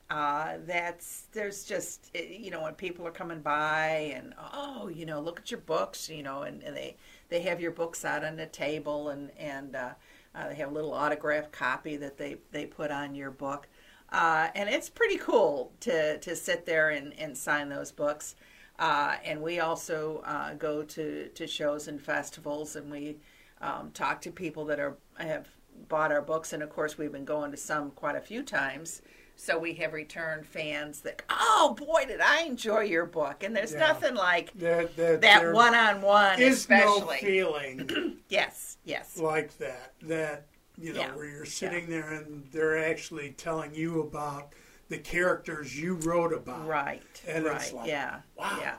Uh, 0.08 0.58
that's 0.66 1.26
there's 1.32 1.64
just 1.64 2.12
eh, 2.14 2.38
you 2.38 2.48
know 2.48 2.62
when 2.62 2.74
people 2.74 3.04
are 3.04 3.12
coming 3.12 3.40
by 3.40 4.12
and 4.14 4.34
oh 4.52 4.86
you 4.86 5.04
know 5.04 5.20
look 5.20 5.40
at 5.40 5.50
your 5.50 5.58
books 5.58 6.08
you 6.08 6.22
know 6.22 6.42
and, 6.42 6.62
and 6.62 6.76
they 6.76 6.96
they 7.28 7.40
have 7.40 7.60
your 7.60 7.72
books 7.72 8.04
out 8.04 8.24
on 8.24 8.36
the 8.36 8.46
table 8.46 9.08
and 9.08 9.32
and 9.36 9.74
uh, 9.74 9.90
uh, 10.32 10.48
they 10.48 10.54
have 10.54 10.70
a 10.70 10.72
little 10.72 10.92
autographed 10.92 11.50
copy 11.50 11.96
that 11.96 12.16
they 12.18 12.36
they 12.52 12.64
put 12.64 12.92
on 12.92 13.16
your 13.16 13.32
book 13.32 13.66
uh, 14.12 14.46
and 14.54 14.68
it's 14.68 14.88
pretty 14.88 15.16
cool 15.16 15.72
to 15.80 16.18
to 16.18 16.36
sit 16.36 16.66
there 16.66 16.90
and, 16.90 17.12
and 17.18 17.36
sign 17.36 17.68
those 17.68 17.90
books 17.90 18.36
uh, 18.78 19.16
and 19.24 19.40
we 19.42 19.60
also 19.60 20.22
uh, 20.24 20.54
go 20.54 20.82
to 20.82 21.28
to 21.28 21.46
shows 21.46 21.88
and 21.88 22.00
festivals 22.00 22.76
and 22.76 22.90
we 22.90 23.16
um, 23.60 23.90
talk 23.92 24.20
to 24.22 24.30
people 24.30 24.64
that 24.66 24.78
are 24.78 24.96
have 25.18 25.48
bought 25.88 26.10
our 26.12 26.22
books 26.22 26.52
and 26.52 26.62
of 26.62 26.70
course 26.70 26.96
we've 26.98 27.12
been 27.12 27.24
going 27.24 27.50
to 27.50 27.56
some 27.56 27.90
quite 27.92 28.16
a 28.16 28.20
few 28.20 28.42
times 28.42 29.02
so 29.38 29.58
we 29.58 29.74
have 29.74 29.92
returned 29.92 30.46
fans 30.46 31.00
that 31.02 31.20
oh 31.28 31.76
boy 31.78 32.04
did 32.06 32.20
i 32.20 32.42
enjoy 32.42 32.80
your 32.80 33.04
book 33.04 33.42
and 33.42 33.54
there's 33.54 33.72
Yeah. 33.72 33.80
nothing 33.80 34.14
like 34.14 34.52
That, 34.54 34.96
that, 34.96 35.20
that 35.20 35.52
one-on-one 35.52 36.40
is 36.40 36.66
no 36.68 36.76
especially 36.76 37.18
feeling 37.18 38.18
yes 38.30 38.78
yes 38.84 39.18
like 39.18 39.56
that. 39.58 39.92
That 40.02 40.46
you 40.78 40.92
know, 40.92 41.00
Yeah. 41.00 41.14
where 41.14 41.26
you're 41.26 41.44
sitting 41.46 41.88
there 41.88 42.10
and 42.12 42.46
they're 42.52 42.78
actually 42.90 43.30
telling 43.32 43.74
you 43.74 44.02
about 44.02 44.52
the 44.88 44.98
characters 44.98 45.78
you 45.78 45.94
wrote 45.94 46.32
about. 46.32 46.66
right 46.66 47.02
And 47.26 47.44
right 47.44 47.56
it's 47.56 47.72
like, 47.72 47.88
yeah 47.88 48.20
wow, 48.36 48.58
yeah 48.60 48.74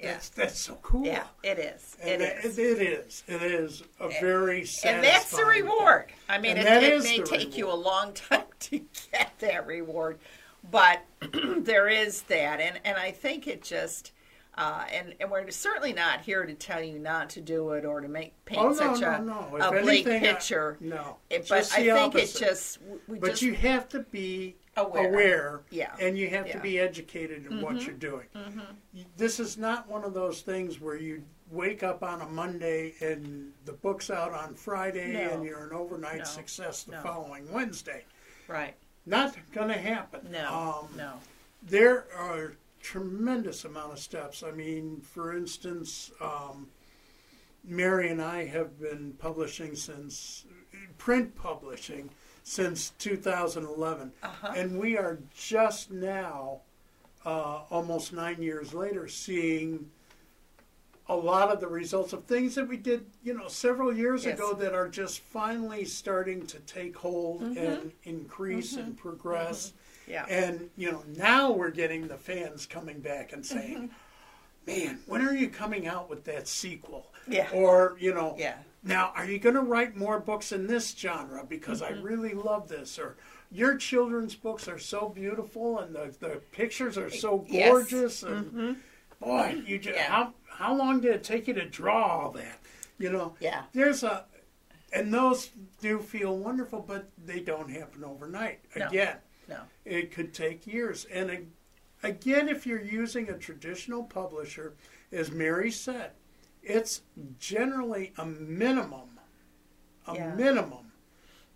yeah 0.00 0.12
That's 0.12 0.28
that's 0.30 0.60
so 0.60 0.78
cool. 0.82 1.04
yeah 1.04 1.24
it 1.42 1.58
is 1.58 1.96
it 2.02 2.18
that- 2.20 2.44
is 2.44 2.58
It 2.58 2.78
is. 2.80 3.22
It 3.26 3.42
is 3.42 3.82
a 3.98 4.08
very 4.20 4.60
and 4.84 5.02
that's 5.02 5.30
the 5.30 5.38
thing. 5.38 5.46
reward. 5.64 6.06
I 6.28 6.38
mean, 6.38 6.56
And 6.56 6.84
it, 6.84 6.92
it 6.92 7.02
may 7.02 7.18
take 7.22 7.56
you 7.56 7.70
a 7.70 7.74
long 7.74 8.12
time 8.14 8.44
to 8.60 8.78
get 9.12 9.32
that 9.40 9.66
reward, 9.66 10.18
but 10.70 11.00
there 11.58 11.88
is 11.88 12.22
that, 12.22 12.60
and 12.60 12.78
and 12.84 12.96
I 12.96 13.10
think 13.10 13.46
it 13.48 13.62
just. 13.62 14.12
Uh, 14.56 14.84
and, 14.92 15.14
and 15.20 15.30
we're 15.30 15.48
certainly 15.52 15.92
not 15.92 16.20
here 16.22 16.44
to 16.44 16.52
tell 16.52 16.82
you 16.82 16.98
not 16.98 17.30
to 17.30 17.40
do 17.40 17.70
it 17.74 17.84
or 17.84 18.00
to 18.00 18.08
make 18.08 18.32
paint 18.44 18.60
Oh 18.60 18.70
no, 18.70 18.74
such 18.74 19.00
no, 19.00 19.12
a, 19.12 19.20
no! 19.22 19.56
a 19.60 19.82
bleak 19.82 20.04
anything, 20.04 20.16
I- 20.28 20.32
picture. 20.32 20.76
no, 20.80 21.18
It- 21.30 21.46
but 21.48 21.58
I 21.58 21.84
think 21.84 21.96
opposite. 21.96 22.42
it 22.42 22.44
just 22.44 22.78
we 23.06 23.20
But 23.20 23.30
just 23.30 23.42
you 23.42 23.54
have 23.54 23.88
to 23.90 24.00
be 24.00 24.56
Aware. 24.86 25.08
aware, 25.08 25.60
Yeah. 25.70 25.94
and 26.00 26.16
you 26.18 26.28
have 26.30 26.46
Yeah. 26.46 26.52
Mm-hmm. 26.54 26.58
to 26.60 26.62
be 26.62 26.78
educated 26.78 27.46
in 27.46 27.60
what 27.60 27.82
you're 27.84 27.94
doing. 27.94 28.26
Y- 28.94 29.04
This 29.16 29.38
is 29.40 29.56
not 29.58 29.88
one 29.88 30.04
of 30.04 30.14
those 30.14 30.42
things 30.42 30.80
where 30.80 30.96
you 30.96 31.24
wake 31.50 31.82
up 31.82 32.02
on 32.02 32.20
a 32.20 32.26
Monday 32.28 32.94
and 33.00 33.52
the 33.64 33.72
book's 33.72 34.10
out 34.10 34.32
on 34.32 34.54
Friday 34.54 35.12
No. 35.12 35.30
and 35.30 35.44
you're 35.44 35.66
an 35.66 35.72
overnight 35.72 36.18
No. 36.18 36.24
success 36.24 36.84
the 36.84 36.92
No. 36.92 37.02
following 37.02 37.50
Wednesday. 37.52 38.04
right. 38.48 38.74
Not 39.06 39.36
going 39.52 39.68
to 39.68 39.78
happen. 39.78 40.30
No, 40.30 40.52
Um, 40.90 40.96
no. 40.96 41.20
There 41.62 42.06
are 42.14 42.54
tremendous 42.80 43.64
amount 43.64 43.92
of 43.94 43.98
steps. 43.98 44.42
I 44.42 44.50
mean, 44.50 45.00
for 45.00 45.34
instance, 45.36 46.10
um, 46.20 46.70
Mary 47.64 48.08
and 48.10 48.20
I 48.22 48.44
have 48.46 48.78
been 48.78 49.14
publishing 49.14 49.74
since 49.74 50.44
print 50.98 51.34
publishing 51.34 52.10
since 52.52 52.90
2011, 52.98 54.10
Uh-huh. 54.22 54.52
and 54.56 54.78
we 54.78 54.96
are 54.96 55.18
just 55.36 55.90
now, 55.90 56.60
uh, 57.26 57.60
almost 57.70 58.14
nine 58.14 58.40
years 58.40 58.72
later, 58.72 59.06
seeing 59.06 59.90
a 61.10 61.14
lot 61.14 61.50
of 61.50 61.60
the 61.60 61.66
results 61.66 62.14
of 62.14 62.24
things 62.24 62.54
that 62.54 62.66
we 62.66 62.78
did, 62.78 63.04
you 63.22 63.34
know, 63.34 63.48
several 63.48 63.94
years 63.94 64.24
Yes. 64.24 64.38
ago 64.38 64.54
that 64.54 64.72
are 64.72 64.88
just 64.88 65.20
finally 65.20 65.84
starting 65.84 66.46
to 66.46 66.58
take 66.60 66.96
hold 66.96 67.42
Mm-hmm. 67.42 67.58
and 67.58 67.92
increase 68.04 68.76
and 68.76 68.96
progress. 68.96 69.74
Yeah. 70.06 70.24
And 70.30 70.70
you 70.76 70.90
know, 70.90 71.04
now 71.16 71.52
we're 71.52 71.70
getting 71.70 72.08
the 72.08 72.16
fans 72.16 72.64
coming 72.64 73.00
back 73.00 73.32
and 73.34 73.42
Mm-hmm. 73.42 73.58
saying, 73.58 73.90
"Man, 74.66 75.00
when 75.06 75.20
are 75.20 75.34
you 75.34 75.48
coming 75.50 75.86
out 75.86 76.08
with 76.08 76.24
that 76.24 76.48
sequel?" 76.48 77.10
Yeah. 77.26 77.50
Or 77.52 77.96
you 78.00 78.14
know, 78.14 78.34
Yeah. 78.38 78.56
Now, 78.88 79.12
are 79.14 79.26
you 79.26 79.38
going 79.38 79.54
to 79.54 79.60
write 79.60 79.96
more 79.96 80.18
books 80.18 80.50
in 80.50 80.66
this 80.66 80.94
genre 80.96 81.44
because 81.46 81.82
Mm-hmm. 81.82 81.94
I 81.98 82.00
really 82.00 82.32
love 82.32 82.68
this? 82.68 82.98
Or 82.98 83.16
your 83.52 83.76
children's 83.76 84.34
books 84.34 84.66
are 84.66 84.78
so 84.78 85.10
beautiful 85.10 85.78
and 85.80 85.94
the, 85.94 86.14
the 86.20 86.40
pictures 86.52 86.96
are 86.96 87.10
so 87.10 87.44
Yes. 87.48 87.66
Mm-hmm. 87.68 87.70
gorgeous 87.70 88.22
and 88.22 88.76
boy, 89.20 89.62
you 89.66 89.78
just, 89.78 89.94
Yeah. 89.96 90.04
how 90.10 90.34
how 90.48 90.74
long 90.74 91.00
did 91.00 91.14
it 91.14 91.22
take 91.22 91.46
you 91.46 91.54
to 91.54 91.66
draw 91.68 92.02
all 92.24 92.30
that? 92.32 92.58
You 92.98 93.12
know, 93.12 93.34
Yeah. 93.40 93.64
There's 93.74 94.02
a 94.02 94.24
and 94.92 95.12
those 95.12 95.50
do 95.82 95.98
feel 95.98 96.38
wonderful, 96.38 96.80
but 96.80 97.10
they 97.26 97.40
don't 97.40 97.68
happen 97.70 98.04
overnight. 98.04 98.60
No. 98.74 98.86
Again, 98.86 99.16
No. 99.48 99.60
it 99.84 100.12
could 100.12 100.32
take 100.32 100.66
years. 100.66 101.04
And 101.12 101.48
again, 102.02 102.48
if 102.48 102.66
you're 102.66 102.80
using 102.80 103.28
a 103.28 103.36
traditional 103.36 104.02
publisher, 104.02 104.72
as 105.12 105.30
Mary 105.30 105.70
said, 105.70 106.12
it's 106.68 107.02
generally 107.38 108.12
a 108.18 108.26
minimum, 108.26 109.18
a 110.06 110.14
Yeah. 110.14 110.34
minimum 110.34 110.92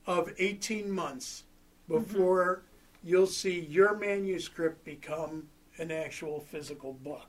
of 0.07 0.33
18 0.39 0.91
months 0.91 1.45
before 1.87 2.63
you'll 3.05 3.27
see 3.27 3.61
your 3.61 3.97
manuscript 3.97 4.85
become 4.85 5.49
an 5.79 5.91
actual 5.91 6.41
physical 6.41 6.93
book. 6.95 7.29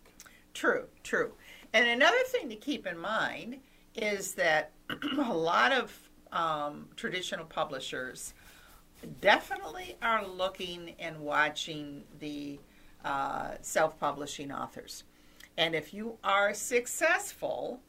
True, 0.53 0.87
true. 1.03 1.33
And 1.73 1.87
another 1.87 2.21
thing 2.27 2.49
to 2.49 2.55
keep 2.55 2.85
in 2.87 2.97
mind 2.97 3.59
is 3.95 4.33
that 4.35 4.71
a 5.17 5.33
lot 5.33 5.71
of 5.71 6.09
um, 6.31 6.87
traditional 6.95 7.45
publishers 7.45 8.33
definitely 9.21 9.97
are 10.01 10.25
looking 10.25 10.95
and 10.99 11.19
watching 11.19 12.03
the 12.19 12.59
uh, 13.03 13.55
self 13.61 13.99
publishing 13.99 14.51
authors. 14.51 15.03
And 15.57 15.75
if 15.75 15.93
you 15.93 16.17
are 16.23 16.53
successful, 16.53 17.81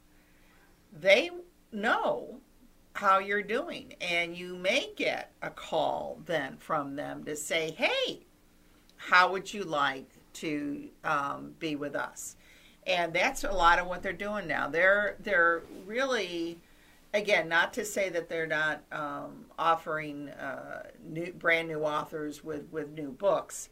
they 0.93 1.31
know 1.73 2.41
how 2.95 3.19
you're 3.19 3.43
doing. 3.43 3.95
And 4.01 4.37
you 4.37 4.57
may 4.57 4.91
get 4.97 5.33
a 5.43 5.51
call 5.51 6.19
then 6.27 6.57
from 6.59 6.97
them 6.97 7.25
to 7.25 7.37
say, 7.37 7.73
hey, 7.73 8.21
how 8.97 9.33
would 9.33 9.53
you 9.53 9.65
like 9.65 10.09
to 10.35 10.89
um, 11.05 11.55
be 11.59 11.77
with 11.77 11.95
us? 11.95 12.37
And 12.87 13.13
that's 13.13 13.45
a 13.45 13.53
lot 13.53 13.79
of 13.79 13.87
what 13.87 14.03
they're 14.03 14.13
doing 14.13 14.47
now. 14.47 14.69
They're 14.69 15.17
they're 15.21 15.63
really, 15.87 16.59
again, 17.15 17.49
not 17.49 17.73
to 17.75 17.85
say 17.85 18.11
that 18.11 18.29
they're 18.29 18.47
not 18.47 18.83
um, 18.93 19.47
offering 19.59 20.29
uh, 20.29 20.85
new, 21.03 21.33
brand 21.33 21.69
new 21.69 21.81
authors 21.81 22.45
with 22.45 22.71
with 22.71 22.91
new 22.91 23.11
books, 23.11 23.71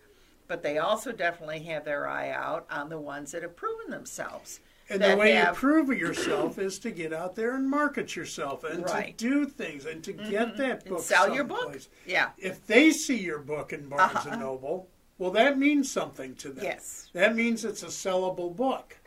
but 0.53 0.63
they 0.63 0.77
also 0.77 1.13
definitely 1.13 1.61
have 1.61 1.83
their 1.83 2.07
eye 2.07 2.29
out 2.29 2.67
on 2.71 2.91
the 2.91 2.99
ones 2.99 3.33
that 3.33 3.41
have 3.41 3.57
proven 3.57 3.89
themselves. 3.91 4.61
And 4.91 5.01
the 5.03 5.17
way 5.17 5.31
have- 5.33 5.55
you 5.55 5.61
prove 5.61 5.89
yourself 5.89 6.59
is 6.59 6.79
to 6.81 6.91
get 6.91 7.11
out 7.11 7.35
there 7.37 7.55
and 7.55 7.71
market 7.71 8.15
yourself 8.15 8.63
and 8.63 8.85
Right. 8.85 9.17
to 9.17 9.29
do 9.29 9.47
things 9.47 9.87
and 9.87 10.05
to 10.05 10.13
get 10.13 10.59
that 10.59 10.83
And 10.83 10.85
book 10.91 11.01
sell 11.01 11.35
your 11.35 11.45
book. 11.45 11.75
Yeah. 12.05 12.33
If 12.37 12.67
they 12.67 12.91
see 12.91 13.17
your 13.19 13.39
book 13.39 13.73
in 13.73 13.89
Barnes 13.89 14.15
Uh-huh. 14.15 14.29
and 14.33 14.41
Noble, 14.43 14.91
well, 15.17 15.31
that 15.31 15.57
means 15.57 15.91
something 15.91 16.35
to 16.35 16.51
them. 16.53 16.67
Yes. 16.67 17.09
That 17.15 17.35
means 17.35 17.65
it's 17.65 17.83
a 17.83 17.87
sellable 17.87 18.55
book. 18.55 18.99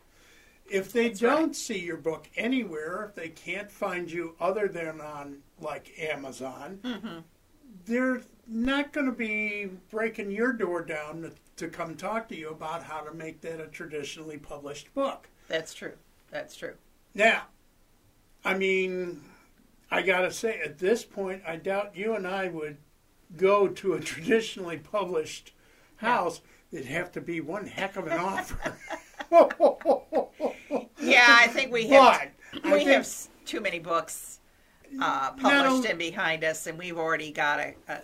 If 0.68 0.92
they 0.92 1.10
That's 1.10 1.20
don't 1.20 1.44
right. 1.50 1.56
see 1.56 1.78
your 1.78 1.98
book 1.98 2.28
anywhere, 2.36 3.06
if 3.08 3.14
they 3.14 3.30
can't 3.30 3.70
find 3.72 4.10
you 4.12 4.36
other 4.40 4.68
than 4.68 5.00
on 5.00 5.44
like 5.62 5.92
Amazon, 6.00 6.80
Mm-hmm. 6.84 7.20
they're 7.86 8.22
not 8.48 8.94
going 8.94 9.06
to 9.08 9.12
be 9.12 9.70
breaking 9.90 10.32
your 10.32 10.54
door 10.54 10.84
down 10.84 11.22
to, 11.24 11.32
to 11.58 11.68
come 11.68 11.96
talk 11.96 12.28
to 12.30 12.36
you 12.36 12.50
about 12.50 12.84
how 12.84 13.02
to 13.02 13.14
make 13.14 13.42
that 13.42 13.60
a 13.60 13.68
traditionally 13.68 14.38
published 14.38 14.94
book. 14.94 15.28
That's 15.48 15.74
true. 15.74 15.94
That's 16.32 16.56
true. 16.56 16.74
Now, 17.14 17.44
I 18.44 18.56
mean, 18.56 19.22
I 19.90 20.02
gotta 20.02 20.32
say, 20.32 20.60
at 20.60 20.78
this 20.80 21.06
point, 21.06 21.42
I 21.48 21.56
doubt 21.56 21.96
you 21.96 22.16
and 22.16 22.28
I 22.28 22.50
would 22.50 22.78
go 23.38 23.68
to 23.68 23.94
a 23.94 24.00
traditionally 24.00 24.78
published 24.78 25.54
house. 25.98 26.42
It'd 26.72 26.88
have 26.88 27.12
to 27.14 27.22
be 27.22 27.42
one 27.42 27.68
heck 27.68 27.96
of 27.96 28.08
an 28.08 28.20
offer. 28.20 28.76
Yeah, 31.02 31.26
I 31.28 31.48
think 31.48 31.72
we 31.72 31.88
have 31.90 32.30
but 32.64 32.72
we 32.74 32.86
have 32.86 33.08
too 33.46 33.62
many 33.62 33.80
books 33.80 34.40
uh, 35.00 35.32
published 35.32 35.66
only- 35.66 35.90
and 35.90 36.00
behind 36.00 36.44
us, 36.44 36.68
and 36.68 36.78
we've 36.78 36.98
already 36.98 37.32
got 37.32 37.60
a, 37.60 37.74
a 37.88 38.00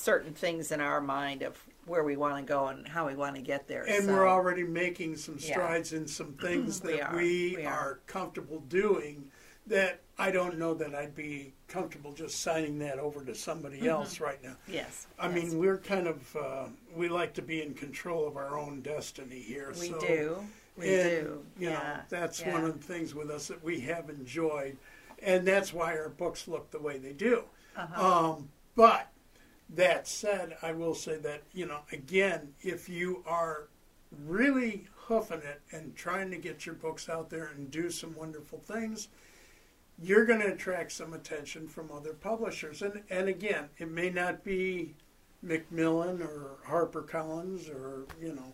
certain 0.00 0.32
things 0.32 0.72
in 0.72 0.80
our 0.80 1.00
mind 1.00 1.42
of 1.42 1.56
where 1.86 2.02
we 2.04 2.16
want 2.16 2.36
to 2.36 2.42
go 2.42 2.66
and 2.68 2.86
how 2.88 3.06
we 3.06 3.14
want 3.14 3.36
to 3.36 3.42
get 3.42 3.66
there. 3.68 3.84
and 3.88 4.04
so, 4.04 4.12
we're 4.12 4.28
already 4.28 4.62
making 4.62 5.16
some 5.16 5.36
Yeah. 5.38 5.52
strides 5.52 5.92
in 5.92 6.06
some 6.06 6.32
things 6.40 6.82
We 6.82 6.92
that 6.92 7.12
are, 7.12 7.16
we, 7.16 7.54
we 7.56 7.64
are. 7.64 7.72
are. 7.72 8.00
comfortable 8.06 8.60
doing. 8.68 9.30
That 9.66 10.00
I 10.18 10.30
don't 10.32 10.58
know 10.58 10.74
that 10.74 10.94
I'd 10.94 11.14
be 11.14 11.52
comfortable 11.68 12.12
just 12.12 12.40
signing 12.40 12.78
that 12.80 12.98
over 12.98 13.24
to 13.24 13.34
somebody 13.34 13.76
Mm-hmm. 13.76 13.88
else 13.88 14.18
right 14.18 14.42
now. 14.42 14.56
yes. 14.66 15.06
I 15.18 15.26
yes. 15.28 15.34
mean, 15.34 15.58
we're 15.58 15.78
kind 15.78 16.08
of 16.08 16.36
uh, 16.36 16.64
we 16.96 17.08
like 17.08 17.34
to 17.34 17.42
be 17.42 17.62
in 17.62 17.74
control 17.74 18.26
of 18.26 18.36
our 18.36 18.58
own 18.58 18.80
destiny 18.80 19.38
here. 19.38 19.72
we 19.78 19.88
so, 19.90 20.00
do. 20.00 20.36
We 20.76 20.94
and, 21.00 21.10
do. 21.26 21.44
You 21.58 21.68
yeah. 21.70 21.74
know, 21.74 22.00
that's 22.08 22.40
yeah. 22.40 22.52
one 22.54 22.64
of 22.64 22.72
the 22.80 22.84
things 22.84 23.14
with 23.14 23.30
us 23.30 23.46
that 23.48 23.62
we 23.62 23.80
have 23.80 24.08
enjoyed, 24.10 24.76
and 25.22 25.46
that's 25.46 25.72
why 25.72 25.96
our 25.96 26.08
books 26.08 26.48
look 26.48 26.70
the 26.70 26.80
way 26.80 26.98
they 26.98 27.12
do. 27.12 27.44
Uh-huh. 27.76 28.30
Um, 28.34 28.48
but 28.74 29.08
that 29.74 30.08
said, 30.08 30.56
I 30.62 30.72
will 30.72 30.94
say 30.94 31.16
that 31.18 31.42
you 31.52 31.66
know, 31.66 31.80
again, 31.92 32.54
if 32.62 32.88
you 32.88 33.22
are 33.26 33.68
really 34.26 34.86
hoofing 35.06 35.38
it 35.42 35.60
and 35.72 35.94
trying 35.94 36.30
to 36.30 36.36
get 36.36 36.66
your 36.66 36.74
books 36.74 37.08
out 37.08 37.30
there 37.30 37.50
and 37.56 37.70
do 37.70 37.90
some 37.90 38.14
wonderful 38.14 38.58
things, 38.58 39.08
you're 40.02 40.24
going 40.24 40.40
to 40.40 40.52
attract 40.52 40.92
some 40.92 41.12
attention 41.12 41.68
from 41.68 41.90
other 41.92 42.12
publishers. 42.12 42.82
And 42.82 43.02
and 43.10 43.28
again, 43.28 43.68
it 43.78 43.90
may 43.90 44.10
not 44.10 44.42
be 44.44 44.94
Macmillan 45.42 46.20
or 46.22 46.56
HarperCollins 46.68 47.70
or 47.74 48.06
you 48.20 48.34
know 48.34 48.52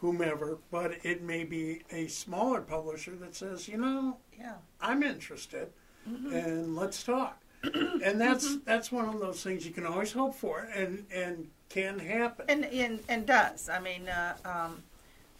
whomever, 0.00 0.58
but 0.70 0.92
it 1.04 1.22
may 1.22 1.42
be 1.44 1.82
a 1.90 2.06
smaller 2.06 2.60
publisher 2.60 3.16
that 3.16 3.34
says, 3.34 3.66
you 3.66 3.78
know, 3.78 4.18
yeah. 4.38 4.56
I'm 4.80 5.02
interested, 5.02 5.68
Mm-hmm. 6.08 6.32
and 6.36 6.76
let's 6.76 7.02
talk. 7.02 7.40
And 7.74 8.20
that's 8.20 8.56
that's 8.58 8.90
one 8.92 9.08
of 9.08 9.20
those 9.20 9.42
things 9.42 9.66
you 9.66 9.72
can 9.72 9.86
always 9.86 10.12
hope 10.12 10.34
for, 10.34 10.68
and 10.74 11.04
and 11.12 11.48
can 11.68 11.98
happen. 11.98 12.46
And, 12.48 12.64
and 12.66 13.00
and 13.08 13.26
does. 13.26 13.68
I 13.68 13.80
mean, 13.80 14.08
uh, 14.08 14.36
um, 14.44 14.82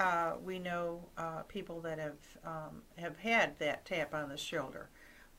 uh, 0.01 0.33
we 0.45 0.59
know 0.59 1.01
uh, 1.17 1.43
people 1.49 1.81
that 1.83 1.99
have 1.99 2.19
um, 2.45 2.83
have 2.99 3.17
had 3.19 3.59
that 3.59 3.85
tap 3.85 4.15
on 4.15 4.29
the 4.29 4.37
shoulder. 4.37 4.89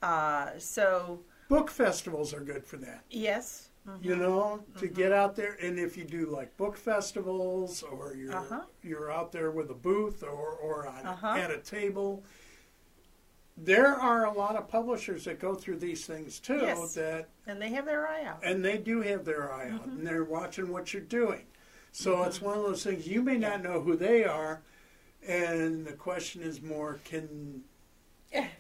Uh, 0.02 0.52
so 0.58 1.20
Book 1.50 1.70
festivals 1.72 2.34
are 2.34 2.42
good 2.42 2.66
for 2.66 2.78
that. 2.78 3.04
yes, 3.10 3.70
Mhm. 3.88 4.04
You 4.04 4.16
know, 4.18 4.64
to 4.78 4.88
get 4.88 5.14
out 5.14 5.36
there, 5.38 5.56
and 5.62 5.80
if 5.80 5.96
you 5.96 6.04
do 6.04 6.26
like 6.26 6.56
book 6.58 6.76
festivals, 6.76 7.84
or 7.84 8.14
you're 8.16 8.34
Uh-huh. 8.36 8.62
you're 8.84 9.10
out 9.10 9.32
there 9.32 9.50
with 9.52 9.70
a 9.72 9.74
booth, 9.74 10.24
or 10.24 10.52
or 10.52 10.88
on, 10.88 11.06
Uh-huh. 11.06 11.28
at 11.38 11.52
a 11.52 11.60
table, 11.60 12.24
there 13.58 13.96
are 13.96 14.26
a 14.26 14.32
lot 14.32 14.56
of 14.56 14.68
publishers 14.68 15.24
that 15.26 15.40
go 15.40 15.56
through 15.56 15.78
these 15.80 16.06
things 16.06 16.40
too. 16.40 16.60
Yes. 16.62 16.94
That 16.94 17.30
and 17.48 17.62
they 17.62 17.70
have 17.70 17.86
their 17.86 18.08
eye 18.08 18.24
out. 18.26 18.40
and 18.44 18.64
they 18.64 18.78
do 18.78 19.02
have 19.02 19.26
their 19.26 19.52
eye 19.52 19.70
out, 19.70 19.82
Mm-hmm. 19.82 19.98
and 20.00 20.08
they're 20.08 20.24
watching 20.24 20.72
what 20.72 20.94
you're 20.94 21.02
doing. 21.02 21.42
So 21.92 22.24
it's 22.24 22.42
one 22.42 22.56
of 22.58 22.64
those 22.64 22.84
things 22.84 23.08
you 23.08 23.22
may 23.24 23.38
not 23.38 23.64
know 23.64 23.82
who 23.82 23.96
they 23.96 24.24
are, 24.24 24.62
and 25.28 25.86
the 25.86 25.94
question 25.94 26.44
is 26.44 26.62
more, 26.62 27.00
can 27.06 27.64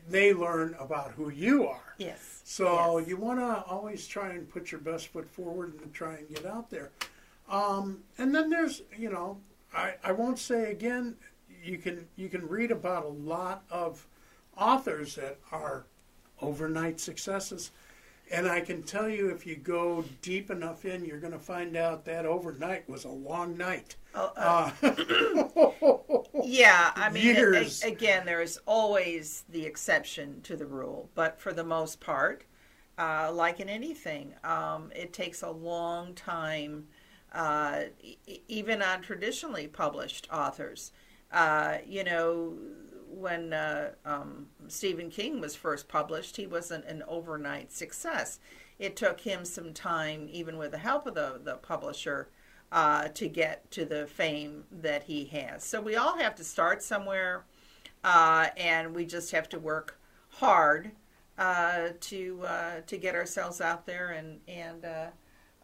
they 0.09 0.33
learn 0.33 0.75
about 0.79 1.11
who 1.11 1.29
you 1.29 1.67
are? 1.67 1.93
Yes. 1.97 2.41
So 2.45 2.97
Yes. 2.97 3.07
you 3.09 3.17
want 3.17 3.39
to 3.39 3.63
always 3.69 4.07
try 4.07 4.29
and 4.29 4.49
put 4.49 4.71
your 4.71 4.81
best 4.81 5.09
foot 5.09 5.29
forward 5.29 5.75
and 5.83 5.93
try 5.93 6.15
and 6.15 6.27
get 6.29 6.45
out 6.45 6.69
there. 6.71 6.89
Um, 7.49 7.99
and 8.17 8.33
then 8.33 8.49
there's, 8.49 8.81
you 8.97 9.09
know, 9.11 9.37
I, 9.75 9.95
I 10.03 10.13
won't 10.13 10.39
say 10.39 10.71
again, 10.71 11.15
you 11.63 11.77
can 11.77 12.07
you 12.15 12.29
can 12.29 12.47
read 12.47 12.71
about 12.71 13.03
a 13.05 13.09
lot 13.09 13.63
of 13.69 14.05
authors 14.57 15.15
that 15.15 15.39
are 15.51 15.85
overnight 16.41 16.99
successes. 16.99 17.71
And 18.29 18.47
I 18.47 18.59
can 18.61 18.83
tell 18.83 19.07
you, 19.09 19.29
if 19.29 19.45
you 19.47 19.55
go 19.55 20.03
deep 20.21 20.51
enough 20.51 20.85
in, 20.85 21.05
you're 21.05 21.19
going 21.19 21.33
to 21.33 21.39
find 21.39 21.77
out 21.77 22.05
that 22.05 22.25
overnight 22.25 22.89
was 22.89 23.05
a 23.05 23.09
long 23.09 23.55
night. 23.57 23.95
Oh, 24.13 24.33
uh, 24.37 24.63
Uh, 24.63 24.71
yeah, 26.39 26.91
I 26.95 27.09
mean, 27.09 27.23
years. 27.25 27.83
a- 27.83 27.87
again, 27.87 28.25
there 28.25 28.41
is 28.41 28.59
always 28.65 29.43
the 29.49 29.65
exception 29.65 30.41
to 30.43 30.55
the 30.55 30.65
rule, 30.65 31.09
but 31.15 31.39
for 31.39 31.53
the 31.53 31.63
most 31.63 31.99
part, 31.99 32.45
uh, 32.97 33.31
like 33.33 33.59
in 33.59 33.69
anything, 33.69 34.33
um, 34.43 34.91
it 34.95 35.13
takes 35.13 35.41
a 35.41 35.49
long 35.51 36.13
time, 36.15 36.87
uh, 37.33 37.83
e- 38.01 38.17
e- 38.25 38.41
even 38.47 38.81
on 38.81 39.01
traditionally 39.01 39.67
published 39.67 40.27
authors. 40.31 40.91
Uh, 41.31 41.77
you 41.85 42.03
know, 42.03 42.57
when 43.09 43.53
uh, 43.53 43.91
um, 44.05 44.47
Stephen 44.67 45.09
King 45.09 45.39
was 45.39 45.55
first 45.55 45.87
published, 45.87 46.37
he 46.37 46.47
wasn't 46.47 46.85
an 46.85 47.03
overnight 47.07 47.71
success. 47.71 48.39
It 48.79 48.95
took 48.95 49.21
him 49.21 49.45
some 49.45 49.73
time, 49.73 50.27
even 50.31 50.57
with 50.57 50.71
the 50.71 50.77
help 50.77 51.07
of 51.07 51.15
the, 51.15 51.39
the 51.43 51.55
publisher, 51.55 52.29
uh, 52.71 53.07
to 53.09 53.27
get 53.27 53.69
to 53.71 53.85
the 53.85 54.07
fame 54.07 54.65
that 54.71 55.03
he 55.03 55.25
has. 55.25 55.63
So 55.63 55.81
we 55.81 55.95
all 55.95 56.17
have 56.17 56.35
to 56.35 56.43
start 56.43 56.83
somewhere, 56.83 57.45
uh, 58.03 58.47
and 58.57 58.93
we 58.93 59.05
just 59.05 59.31
have 59.31 59.49
to 59.49 59.59
work 59.59 59.99
hard 60.29 60.91
uh, 61.37 61.89
to 62.01 62.43
uh, 62.45 62.81
to 62.85 62.97
get 62.97 63.15
ourselves 63.15 63.61
out 63.61 63.85
there 63.85 64.09
and 64.09 64.39
and 64.47 64.85
uh, 64.85 65.07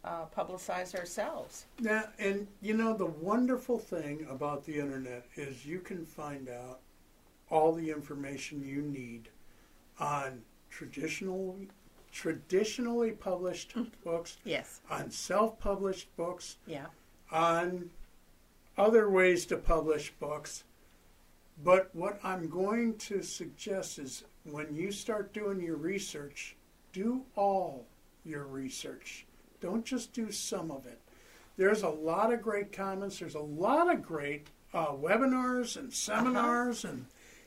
uh, 0.03 0.25
publicize 0.35 0.95
ourselves. 0.95 1.65
Now, 1.79 2.05
and 2.19 2.47
you 2.61 2.73
know, 2.73 2.95
the 2.95 3.05
wonderful 3.05 3.77
thing 3.77 4.25
about 4.29 4.63
the 4.65 4.79
internet 4.79 5.25
is 5.35 5.65
you 5.65 5.79
can 5.79 6.05
find 6.05 6.49
out 6.49 6.79
all 7.53 7.71
the 7.71 7.91
information 7.91 8.65
you 8.65 8.81
need 8.81 9.29
on 9.99 10.41
traditional, 10.71 11.55
traditionally 12.11 13.11
published 13.11 13.75
books, 14.03 14.37
Yes. 14.43 14.81
on 14.89 15.11
self-published 15.11 16.13
books, 16.17 16.57
Yeah. 16.65 16.87
on 17.31 17.91
other 18.75 19.07
ways 19.07 19.45
to 19.45 19.57
publish 19.57 20.11
books. 20.19 20.63
But 21.63 21.93
what 21.93 22.19
I'm 22.23 22.49
going 22.49 22.97
to 23.09 23.21
suggest 23.21 23.99
is 23.99 24.23
when 24.45 24.73
you 24.75 24.91
start 24.91 25.31
doing 25.31 25.61
your 25.61 25.75
research, 25.77 26.55
do 26.91 27.23
all 27.35 27.85
your 28.25 28.45
research. 28.45 29.27
Don't 29.61 29.85
just 29.85 30.11
do 30.11 30.31
some 30.31 30.71
of 30.71 30.87
it. 30.87 30.99
There's 31.55 31.83
a 31.83 31.89
lot 31.89 32.33
of 32.33 32.41
great 32.41 32.71
comments. 32.71 33.19
There's 33.19 33.35
a 33.35 33.39
lot 33.39 33.93
of 33.93 34.01
great 34.01 34.47
uh, 34.73 34.87
webinars 34.87 35.77
and 35.77 35.93
seminars 35.93 36.83
and 36.83 37.05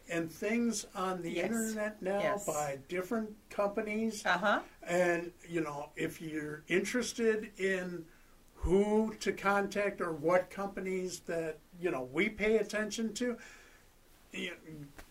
and 0.09 0.31
things 0.31 0.87
on 0.95 1.23
the 1.23 1.31
Yes. 1.31 1.47
internet 1.47 2.01
now 2.03 2.21
Yes. 2.21 2.47
by 2.47 2.79
different 2.89 3.35
companies. 3.51 4.25
Uh 4.25 4.39
huh. 4.39 4.61
And, 4.83 5.33
you 5.49 5.61
know, 5.61 5.91
if 5.97 6.21
you're 6.21 6.63
interested 6.69 7.51
in 7.59 8.05
who 8.55 9.15
to 9.21 9.33
contact 9.33 10.01
or 10.01 10.13
what 10.13 10.51
companies 10.51 11.21
that, 11.21 11.59
you 11.81 11.91
know, 11.91 12.09
we 12.13 12.29
pay 12.29 12.59
attention 12.59 13.13
to, 13.15 13.37
you 14.33 14.53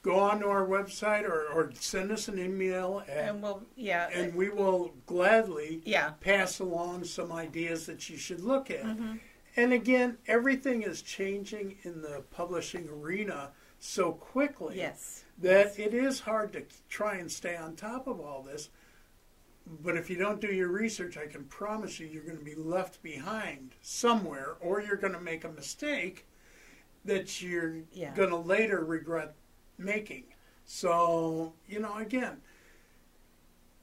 go 0.01 0.19
on 0.19 0.39
to 0.39 0.47
our 0.47 0.65
website 0.67 1.23
or, 1.23 1.47
or 1.47 1.71
send 1.73 2.11
us 2.11 2.27
an 2.27 2.37
email 2.37 2.99
and, 3.09 3.29
And 3.29 3.41
we'll, 3.41 3.63
yeah. 3.75 4.09
and 4.13 4.35
we 4.35 4.49
will 4.49 4.93
gladly 5.05 5.81
yeah. 5.85 6.11
pass 6.21 6.59
along 6.59 7.05
some 7.05 7.31
ideas 7.31 7.85
that 7.87 8.09
you 8.09 8.17
should 8.17 8.41
look 8.41 8.69
at. 8.69 8.83
Mm-hmm. 8.83 9.15
And 9.57 9.71
again, 9.73 10.17
everything 10.27 10.81
is 10.83 11.01
changing 11.01 11.77
in 11.83 12.01
the 12.01 12.23
publishing 12.29 12.89
arena 12.89 13.51
so 13.79 14.11
quickly 14.13 14.77
Yes. 14.77 15.23
that 15.37 15.77
it 15.79 15.93
is 15.93 16.21
hard 16.21 16.53
to 16.53 16.63
try 16.89 17.15
and 17.15 17.31
stay 17.31 17.55
on 17.55 17.75
top 17.75 18.07
of 18.07 18.19
all 18.19 18.41
this. 18.43 18.69
But 19.67 19.97
if 19.97 20.09
you 20.09 20.17
don't 20.17 20.39
do 20.41 20.53
your 20.53 20.67
research, 20.69 21.17
I 21.17 21.25
can 21.27 21.45
promise 21.45 21.99
you 21.99 22.07
you're 22.07 22.23
going 22.23 22.37
to 22.37 22.43
be 22.43 22.55
left 22.55 23.01
behind 23.01 23.71
somewhere, 23.81 24.55
or 24.59 24.79
you're 24.81 24.95
going 24.95 25.13
to 25.13 25.19
make 25.19 25.43
a 25.43 25.49
mistake 25.49 26.27
that 27.03 27.41
you're 27.41 27.77
Yeah. 27.91 28.13
going 28.15 28.29
to 28.29 28.35
later 28.37 28.83
regret 28.83 29.35
making. 29.77 30.25
So, 30.65 31.53
you 31.67 31.79
know, 31.79 31.95
again, 31.97 32.41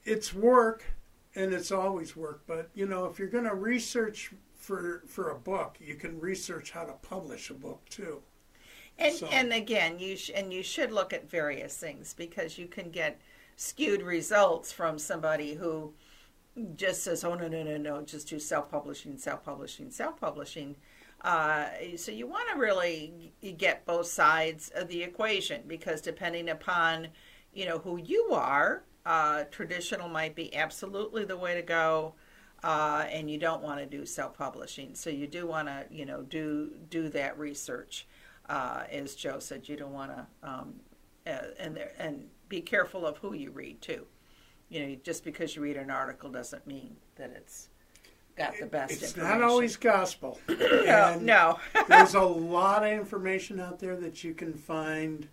it's 0.05 0.33
work 0.33 0.83
and 1.35 1.53
it's 1.53 1.71
always 1.71 2.15
work, 2.15 2.43
but 2.45 2.69
you 2.73 2.85
know, 2.85 3.05
if 3.05 3.17
you're 3.19 3.27
going 3.27 3.45
to 3.45 3.55
research 3.55 4.31
for 4.55 5.03
for 5.07 5.29
a 5.31 5.35
book, 5.39 5.77
you 5.79 5.95
can 5.95 6.19
research 6.19 6.71
how 6.71 6.83
to 6.83 6.93
publish 6.93 7.49
a 7.49 7.53
book 7.53 7.81
too. 7.89 8.21
And 8.97 9.15
So- 9.15 9.27
and 9.27 9.51
again, 9.51 9.99
you 9.99 10.15
sh- 10.15 10.31
and 10.33 10.53
you 10.53 10.63
should 10.63 10.91
look 10.91 11.13
at 11.13 11.29
various 11.29 11.77
things 11.77 12.13
because 12.13 12.57
you 12.57 12.67
can 12.67 12.91
get 12.91 13.19
skewed 13.55 14.01
results 14.01 14.71
from 14.71 14.99
somebody 14.99 15.55
who 15.55 15.93
just 16.75 17.03
says, 17.03 17.23
"Oh 17.23 17.33
no, 17.35 17.47
no, 17.47 17.63
no, 17.63 17.77
no, 17.77 18.01
just 18.03 18.27
do 18.27 18.39
self-publishing, 18.39 19.17
self-publishing, 19.17 19.89
self-publishing." 19.91 20.75
Uh, 21.21 21.69
so 21.95 22.11
you 22.11 22.27
want 22.27 22.49
to 22.51 22.57
really 22.59 23.33
get 23.57 23.85
both 23.85 24.07
sides 24.07 24.69
of 24.75 24.87
the 24.89 25.01
equation 25.03 25.63
because 25.67 26.01
depending 26.01 26.49
upon 26.49 27.07
you 27.53 27.65
know 27.65 27.79
who 27.79 27.97
you 27.97 28.31
are, 28.33 28.83
uh, 29.05 29.43
traditional 29.51 30.09
might 30.09 30.35
be 30.35 30.53
absolutely 30.55 31.25
the 31.25 31.37
way 31.37 31.55
to 31.55 31.61
go. 31.61 32.13
Uh, 32.63 33.05
and 33.11 33.29
you 33.29 33.37
don't 33.37 33.61
want 33.61 33.77
to 33.79 33.85
do 33.85 34.05
self-publishing, 34.05 34.95
so 34.95 35.09
you 35.09 35.27
do 35.27 35.45
want 35.45 35.67
to, 35.67 35.85
you 35.91 36.05
know, 36.05 36.21
do 36.21 36.71
do 36.89 37.09
that 37.09 37.37
research 37.37 38.07
uh, 38.49 38.83
as 38.91 39.15
Joe 39.15 39.39
said, 39.39 39.67
you 39.67 39.75
don't 39.75 39.93
want 39.93 40.11
to, 40.11 40.27
um, 40.43 40.75
uh, 41.25 41.37
and 41.59 41.75
there, 41.75 41.93
and 41.97 42.27
be 42.49 42.61
careful 42.61 43.05
of 43.05 43.17
who 43.17 43.33
you 43.33 43.51
read 43.51 43.81
too. 43.81 44.05
You 44.69 44.87
know, 44.87 44.95
just 45.03 45.23
because 45.23 45.55
you 45.55 45.61
read 45.61 45.77
an 45.77 45.91
article 45.91 46.29
doesn't 46.29 46.65
mean 46.65 46.95
that 47.15 47.31
it's 47.35 47.69
got 48.35 48.53
the 48.59 48.65
best 48.65 48.93
It's 48.93 49.03
information. 49.03 49.39
not 49.39 49.49
always 49.49 49.75
gospel. 49.77 50.39
no, 50.49 51.17
no. 51.19 51.59
There's 51.87 52.15
a 52.15 52.21
lot 52.21 52.83
of 52.83 52.91
information 52.91 53.59
out 53.59 53.79
there 53.79 53.95
that 53.97 54.23
you 54.23 54.33
can 54.33 54.53
find 54.53 55.27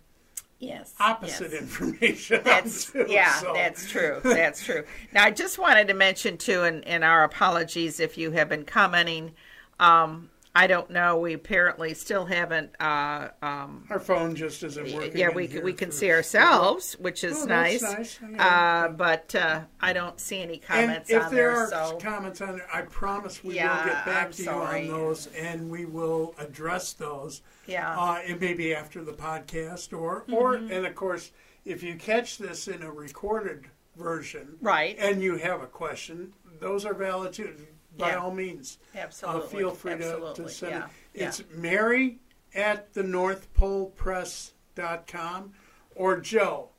yes, 0.59 0.93
opposite 0.99 1.51
yes. 1.51 1.61
information. 1.61 2.41
That's 2.43 2.85
too, 2.91 3.05
yeah, 3.09 3.33
so. 3.35 3.53
that's 3.53 3.89
true. 3.89 4.21
That's 4.23 4.63
true. 4.63 4.83
Now, 5.11 5.25
I 5.25 5.31
just 5.31 5.57
wanted 5.57 5.87
to 5.87 5.93
mention 5.93 6.37
too, 6.37 6.63
and, 6.63 6.85
and 6.87 7.03
our 7.03 7.23
apologies 7.23 7.99
if 7.99 8.17
you 8.17 8.31
have 8.31 8.49
been 8.49 8.65
commenting. 8.65 9.33
Um, 9.79 10.29
I 10.53 10.67
don't 10.67 10.89
know. 10.89 11.17
We 11.17 11.31
apparently 11.33 11.93
still 11.93 12.25
haven't. 12.25 12.71
Uh, 12.77 13.29
um, 13.41 13.85
Our 13.89 13.99
phone 13.99 14.35
just 14.35 14.61
isn't 14.63 14.93
working. 14.93 15.17
yeah, 15.17 15.29
we 15.29 15.47
we 15.63 15.71
can 15.71 15.91
see 15.91 16.11
ourselves, 16.11 16.93
which 16.99 17.23
is 17.23 17.43
Oh, 17.43 17.45
nice. 17.45 17.81
nice. 17.81 18.19
Uh, 18.37 18.89
but 18.89 19.33
uh, 19.33 19.61
I 19.79 19.93
don't 19.93 20.19
see 20.19 20.41
any 20.41 20.57
comments. 20.57 21.09
and 21.09 21.19
if 21.19 21.25
on 21.27 21.33
there 21.33 21.51
there. 21.55 21.59
are 21.61 21.67
so 21.91 21.97
comments 22.01 22.41
on 22.41 22.57
there, 22.57 22.67
I 22.73 22.81
promise 22.81 23.43
we 23.45 23.55
Yeah, 23.55 23.77
will 23.85 23.93
get 23.93 24.05
back 24.05 24.25
I'm 24.25 24.31
to 24.33 24.43
sorry. 24.43 24.85
you 24.87 24.93
on 24.93 24.99
those, 24.99 25.27
and 25.27 25.69
we 25.69 25.85
will 25.85 26.35
address 26.37 26.91
those. 26.93 27.41
yeah, 27.65 27.97
Uh, 27.97 28.19
it 28.27 28.41
may 28.41 28.53
be 28.53 28.75
after 28.75 29.03
the 29.05 29.13
podcast, 29.13 29.93
or 29.97 30.25
or 30.31 30.57
Mm-hmm. 30.57 30.71
and 30.73 30.85
of 30.85 30.95
course, 30.95 31.31
if 31.63 31.81
you 31.81 31.95
catch 31.95 32.37
this 32.37 32.67
in 32.67 32.81
a 32.83 32.91
recorded 32.91 33.67
version, 33.95 34.57
right. 34.61 34.97
and 34.99 35.21
you 35.23 35.37
have 35.37 35.61
a 35.61 35.67
question, 35.67 36.33
those 36.59 36.85
are 36.85 36.93
valid 36.93 37.31
too. 37.31 37.55
By 37.97 38.11
Yeah. 38.11 38.19
all 38.19 38.31
means, 38.31 38.77
uh, 38.95 39.07
feel 39.41 39.71
free 39.71 39.97
to, 39.97 40.03
Absolutely. 40.05 40.43
to 40.45 40.49
send 40.49 40.71
yeah. 40.71 40.85
it. 41.13 41.21
It's 41.23 41.43
Mary 41.51 42.19
at 42.55 42.93
the 42.93 43.03
North 43.03 43.53
Pole 43.53 43.87
Press 43.89 44.53
dot 44.75 45.07
com 45.07 45.51
or 45.95 46.17
Joe 46.19 46.69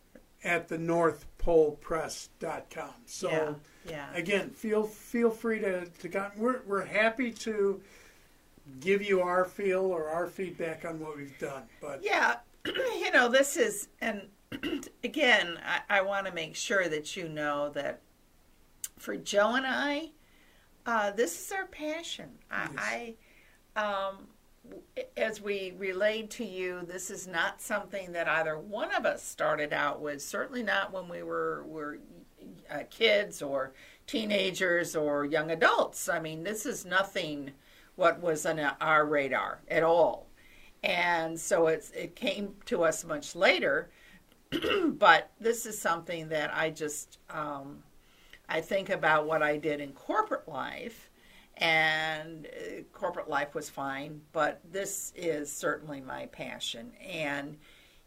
at 0.42 0.68
the 0.68 0.79
NorthPolePress.com. 0.79 2.94
So 3.07 3.31
yeah. 3.31 3.55
Yeah. 3.88 4.07
again, 4.14 4.51
feel 4.51 4.85
feel 4.85 5.31
free 5.31 5.61
to 5.61 5.87
to 5.87 6.09
go. 6.09 6.31
We're 6.37 6.62
we're 6.66 6.85
happy 6.85 7.31
to 7.33 7.81
give 8.81 9.03
you 9.03 9.20
our 9.20 9.44
feel 9.44 9.85
or 9.87 10.09
our 10.09 10.27
feedback 10.29 10.85
on 10.85 11.01
what 11.01 11.16
we've 11.16 11.37
done. 11.38 11.64
But 11.81 12.03
Yeah, 12.03 12.37
you 12.66 13.11
know, 13.11 13.29
this 13.29 13.57
is, 13.57 13.88
and 14.01 14.29
again, 15.05 15.59
I, 15.66 15.98
I 15.98 16.03
want 16.03 16.27
to 16.27 16.33
make 16.33 16.55
sure 16.55 16.88
that 16.88 17.16
you 17.16 17.29
know 17.29 17.70
that 17.70 18.01
for 18.98 19.16
Joe 19.16 19.55
and 19.57 19.66
I, 19.66 20.11
uh, 20.87 21.11
this 21.12 21.40
is 21.40 21.53
our 21.53 21.66
passion. 21.66 22.31
I, 22.51 23.16
I 23.77 23.81
um, 23.81 24.27
as 25.16 25.40
we 25.40 25.75
relayed 25.77 26.31
to 26.31 26.45
you, 26.45 26.83
this 26.87 27.11
is 27.11 27.27
not 27.27 27.61
something 27.61 28.12
that 28.12 28.29
either 28.29 28.59
one 28.59 28.95
of 28.95 29.05
us 29.05 29.23
started 29.23 29.73
out 29.73 30.01
with. 30.01 30.23
Certainly 30.23 30.62
not 30.62 30.92
when 30.92 31.09
we 31.09 31.23
were 31.23 31.64
were 31.66 31.99
uh, 32.71 32.81
kids 32.90 33.42
or 33.42 33.73
teenagers 34.07 34.95
or 34.97 35.25
young 35.25 35.51
adults. 35.51 36.09
I 36.09 36.21
mean, 36.21 36.45
this 36.45 36.66
is 36.66 36.85
nothing 36.85 37.53
what 37.97 38.21
was 38.21 38.47
on 38.47 38.59
our 38.59 39.05
radar 39.05 39.61
at 39.68 39.83
all 39.83 40.27
and 40.83 41.38
so 41.38 41.66
it's 41.68 41.90
it 41.90 42.16
came 42.16 42.55
to 42.66 42.83
us 42.83 43.05
much 43.05 43.35
later 43.35 43.90
but 44.87 45.31
this 45.40 45.66
is 45.66 45.79
something 45.79 46.29
that 46.29 46.55
i 46.55 46.71
just 46.71 47.18
um, 47.31 47.83
i 48.48 48.61
think 48.61 48.90
about 48.90 49.26
what 49.26 49.42
i 49.42 49.57
did 49.57 49.81
in 49.81 49.92
corporate 49.92 50.48
life 50.48 51.11
and 51.59 52.46
uh, 52.46 52.83
corporate 52.92 53.28
life 53.28 53.55
was 53.55 53.68
fine 53.68 54.20
but 54.33 54.61
this 54.70 55.12
is 55.16 55.52
certainly 55.52 56.00
my 56.00 56.26
passion 56.26 56.92
and 57.00 57.57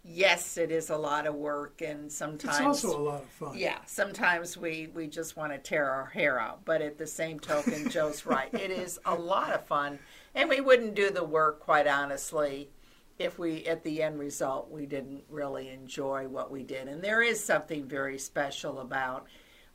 yes 0.03 0.57
it 0.57 0.71
is 0.71 0.89
a 0.89 0.97
lot 0.97 1.25
of 1.25 1.33
work 1.33 1.81
and 1.81 2.11
sometimes 2.11 2.57
it's 2.57 2.85
also 2.85 2.99
a 2.99 3.01
lot 3.01 3.21
of 3.23 3.29
fun. 3.29 3.57
yeah, 3.57 3.79
sometimes 3.85 4.55
we 4.55 4.89
we 4.93 5.07
just 5.07 5.35
want 5.35 5.51
to 5.51 5.57
tear 5.57 5.89
our 5.89 6.05
hair 6.05 6.39
out, 6.39 6.63
but 6.63 6.81
at 6.81 6.97
the 6.97 7.07
same 7.07 7.39
token, 7.39 7.89
Joe's 7.89 8.25
right. 8.25 8.53
It 8.53 8.69
is 8.69 8.99
a 9.05 9.15
lot 9.15 9.51
of 9.51 9.65
fun, 9.65 9.97
and 10.35 10.47
we 10.47 10.61
wouldn't 10.61 10.93
do 10.93 11.09
the 11.09 11.23
work 11.23 11.59
quite 11.59 11.87
honestly 11.87 12.69
if 13.17 13.39
we 13.39 13.65
at 13.65 13.83
the 13.83 14.03
end 14.03 14.19
result 14.19 14.69
we 14.69 14.85
didn't 14.85 15.23
really 15.29 15.69
enjoy 15.69 16.27
what 16.27 16.51
we 16.51 16.63
did. 16.63 16.87
And 16.87 17.01
there 17.01 17.21
is 17.21 17.43
something 17.43 17.85
very 17.85 18.19
special 18.19 18.79
about 18.79 19.25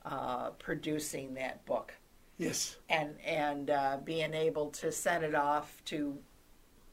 uh, 0.05 0.49
producing 0.51 1.33
that 1.35 1.65
book 1.65 1.93
Yes. 2.37 2.77
and 2.89 3.19
and 3.25 3.69
uh, 3.69 3.97
being 4.03 4.33
able 4.33 4.69
to 4.71 4.91
send 4.91 5.23
it 5.23 5.35
off 5.35 5.77
to 5.85 6.17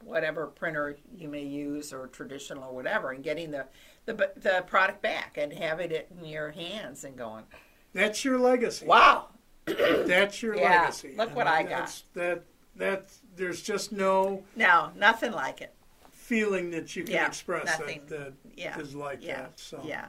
whatever 0.05 0.47
printer 0.47 0.97
you 1.17 1.29
may 1.29 1.43
use 1.45 1.93
or 1.93 2.07
traditional 2.09 2.65
or 2.71 2.75
whatever, 2.75 3.11
and 3.13 3.25
getting 3.25 3.51
the 3.51 3.67
the, 4.05 4.15
the 4.37 4.65
product 4.67 5.03
back 5.03 5.37
and 5.39 5.53
having 5.53 5.91
it 5.91 6.09
in 6.19 6.25
your 6.25 6.51
hands 6.51 7.05
and 7.05 7.17
going, 7.17 7.45
That's 7.93 8.25
your 8.25 8.39
legacy. 8.39 8.87
wow, 8.87 9.29
That's 9.67 10.43
your 10.43 10.57
Yeah, 10.57 10.81
legacy. 10.83 11.15
look 11.17 11.35
what 11.35 11.47
I 11.47 11.63
that's- 11.65 12.05
That 12.15 12.45
that 12.77 13.13
there's 13.37 13.61
just 13.63 13.91
no 13.93 14.45
no, 14.55 14.91
nothing 14.97 15.33
like 15.33 15.61
it. 15.63 15.75
feeling 16.13 16.71
that 16.71 16.95
you 16.95 17.05
can 17.05 17.15
Yeah, 17.15 17.27
express 17.27 17.65
nothing. 17.67 18.03
that, 18.09 18.35
Yeah, 18.55 18.77
that 18.77 18.83
is 18.83 18.95
like 18.95 19.19
yeah, 19.25 19.43
that. 19.43 19.59
So 19.59 19.83
yeah. 19.85 20.07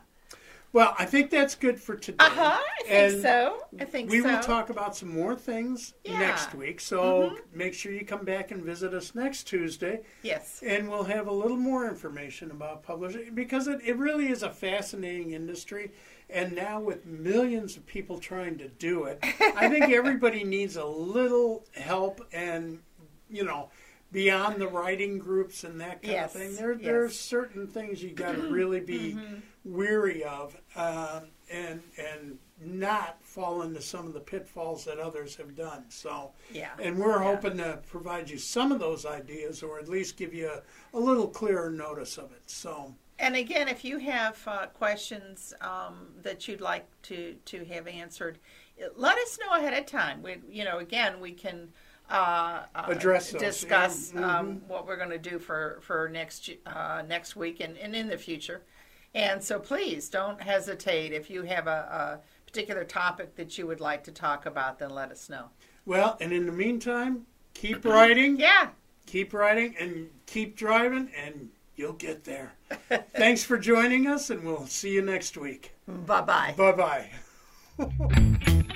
Well, 0.71 0.95
I 0.99 1.05
think 1.05 1.29
that's 1.31 1.55
good 1.55 1.79
for 1.79 1.95
today. 1.95 2.17
Uh 2.19 2.29
huh. 2.29 2.57
I 2.59 2.83
think 2.83 2.91
And 3.13 3.21
so. 3.21 3.57
I 3.79 3.85
think 3.85 4.09
we 4.11 4.21
so. 4.21 4.29
will 4.31 4.39
talk 4.41 4.69
about 4.69 4.95
some 4.95 5.09
more 5.09 5.35
things 5.35 5.93
Yeah. 6.03 6.11
Mm-hmm. 6.11 6.21
next 6.21 6.55
week. 6.55 6.79
So 6.79 7.37
make 7.53 7.73
sure 7.73 7.91
you 7.91 8.05
come 8.05 8.23
back 8.25 8.51
and 8.51 8.63
visit 8.63 8.93
us 8.93 9.15
next 9.15 9.43
Tuesday, 9.43 10.01
Yes. 10.23 10.61
and 10.65 10.89
we'll 10.89 11.03
have 11.05 11.27
a 11.27 11.31
little 11.31 11.57
more 11.57 11.87
information 11.87 12.51
about 12.51 12.83
publishing 12.83 13.33
because 13.33 13.67
it, 13.67 13.79
it 13.83 13.97
really 13.97 14.27
is 14.29 14.43
a 14.43 14.49
fascinating 14.51 15.31
industry. 15.31 15.91
And 16.29 16.53
now 16.55 16.79
with 16.79 17.05
millions 17.07 17.75
of 17.75 17.85
people 17.87 18.19
trying 18.19 18.57
to 18.59 18.67
do 18.67 19.05
it, 19.05 19.19
I 19.23 19.67
think 19.69 19.89
everybody 19.91 20.43
needs 20.43 20.75
a 20.75 20.85
little 20.85 21.65
help 21.73 22.21
and 22.31 22.79
you 23.31 23.43
know. 23.43 23.69
Beyond 24.11 24.59
the 24.59 24.67
writing 24.67 25.19
groups 25.19 25.63
and 25.63 25.79
that 25.81 26.01
kind 26.01 26.13
Yes, 26.13 26.33
of 26.33 26.41
thing, 26.41 26.55
there 26.55 26.73
yes. 26.73 26.81
there's 26.83 27.19
certain 27.19 27.67
things 27.67 28.01
you 28.01 28.11
got 28.11 28.31
to 28.31 28.41
really 28.49 28.79
be 28.79 29.13
Mm-hmm. 29.13 29.35
weary 29.65 30.23
of, 30.23 30.55
um, 30.75 31.27
and 31.51 31.81
and 31.97 32.39
not 32.61 33.17
fall 33.23 33.61
into 33.61 33.81
some 33.81 34.07
of 34.07 34.13
the 34.13 34.19
pitfalls 34.19 34.83
that 34.85 34.97
others 34.99 35.35
have 35.35 35.55
done. 35.55 35.85
So, 35.89 36.31
Yeah. 36.51 36.71
and 36.81 36.97
we're 36.97 37.21
Yeah. 37.21 37.35
hoping 37.35 37.57
to 37.57 37.79
provide 37.87 38.29
you 38.29 38.37
some 38.39 38.71
of 38.71 38.79
those 38.79 39.05
ideas, 39.05 39.61
or 39.63 39.77
at 39.79 39.87
least 39.87 40.17
give 40.17 40.33
you 40.33 40.49
a, 40.49 40.61
a 40.97 40.99
little 40.99 41.27
clearer 41.27 41.69
notice 41.69 42.17
of 42.17 42.31
it. 42.31 42.41
So, 42.47 42.95
And 43.19 43.35
again, 43.35 43.67
if 43.67 43.85
you 43.85 43.99
have 43.99 44.41
uh, 44.47 44.65
questions 44.67 45.53
um, 45.61 46.07
that 46.23 46.47
you'd 46.47 46.61
like 46.61 46.87
to, 47.03 47.35
to 47.45 47.63
have 47.65 47.87
answered, 47.87 48.39
let 48.95 49.17
us 49.17 49.37
know 49.39 49.55
ahead 49.57 49.73
of 49.77 49.85
time. 49.85 50.21
We, 50.23 50.37
you 50.49 50.63
know, 50.65 50.79
again, 50.79 51.19
we 51.19 51.31
can 51.33 51.71
uh, 52.09 52.63
uh, 52.75 52.85
Address 52.87 53.31
those, 53.31 53.41
discuss 53.41 54.13
yeah. 54.13 54.39
um, 54.39 54.61
what 54.67 54.87
we're 54.87 54.97
going 54.97 55.09
to 55.11 55.17
do 55.19 55.39
for 55.39 55.79
for 55.81 56.09
next 56.09 56.49
uh, 56.65 57.03
next 57.07 57.35
week 57.35 57.59
and, 57.59 57.77
and 57.77 57.95
in 57.95 58.07
the 58.07 58.17
future. 58.17 58.63
And 59.15 59.43
so, 59.43 59.59
please 59.59 60.07
don't 60.09 60.39
hesitate 60.41 61.13
if 61.13 61.29
you 61.29 61.41
have 61.43 61.65
a, 61.67 62.19
a 62.21 62.45
particular 62.45 62.83
topic 62.83 63.35
that 63.35 63.57
you 63.57 63.65
would 63.67 63.79
like 63.81 64.03
to 64.03 64.11
talk 64.11 64.45
about. 64.45 64.79
Then 64.79 64.91
let 64.91 65.11
us 65.11 65.29
know. 65.29 65.45
Well, 65.85 66.17
and 66.21 66.31
in 66.31 66.45
the 66.45 66.51
meantime, 66.51 67.25
keep 67.53 67.83
writing, 67.85 68.39
Yeah. 68.39 68.69
keep 69.07 69.33
writing, 69.33 69.75
and 69.79 70.09
keep 70.27 70.55
driving, 70.55 71.09
and 71.17 71.49
you'll 71.75 71.93
get 71.93 72.23
there. 72.23 72.53
Thanks 73.13 73.43
for 73.43 73.57
joining 73.57 74.05
us, 74.05 74.29
and 74.29 74.43
we'll 74.43 74.67
see 74.67 74.91
you 74.93 75.01
next 75.01 75.37
week. 75.37 75.73
Bye 75.87 76.21
bye. 76.21 76.53
Bye 76.55 77.07
bye. 77.79 78.69